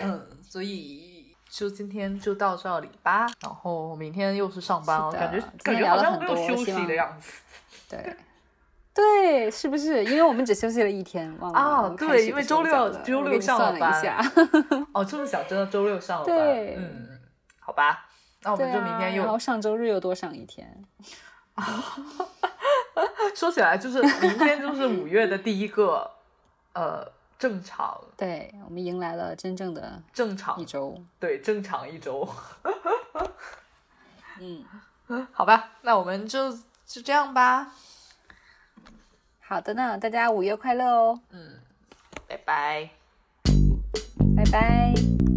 [0.00, 1.21] 嗯，所以
[1.54, 3.26] 就今天就到这里吧。
[3.42, 7.30] 然后明天又是上班了，感觉感觉好像很多休息的样子。
[7.90, 8.16] 对。
[8.94, 10.02] 对，是不是？
[10.04, 13.92] 因为我们只休息了一天，忘了啊我们开对因为周六周六上了班
[14.92, 16.36] 哦，这么想，真的周六上了班。
[16.36, 17.20] 对嗯，
[17.58, 18.06] 好吧，
[18.42, 20.84] 那我们就明天又、然后上周日又多上一天，
[23.34, 26.10] 说起来，就是明天就是五月的第一个
[26.74, 27.06] 呃
[27.42, 30.96] 正常对我们迎来了真正的正常一周。
[31.18, 32.28] 对正常一周。
[34.38, 34.64] 嗯，
[35.32, 36.52] 好吧，那我们就
[36.86, 37.72] 就这样吧。
[39.40, 41.58] 好的呢，大家五月快乐哦，嗯，
[42.28, 42.90] 拜拜。
[44.36, 45.31] 拜拜。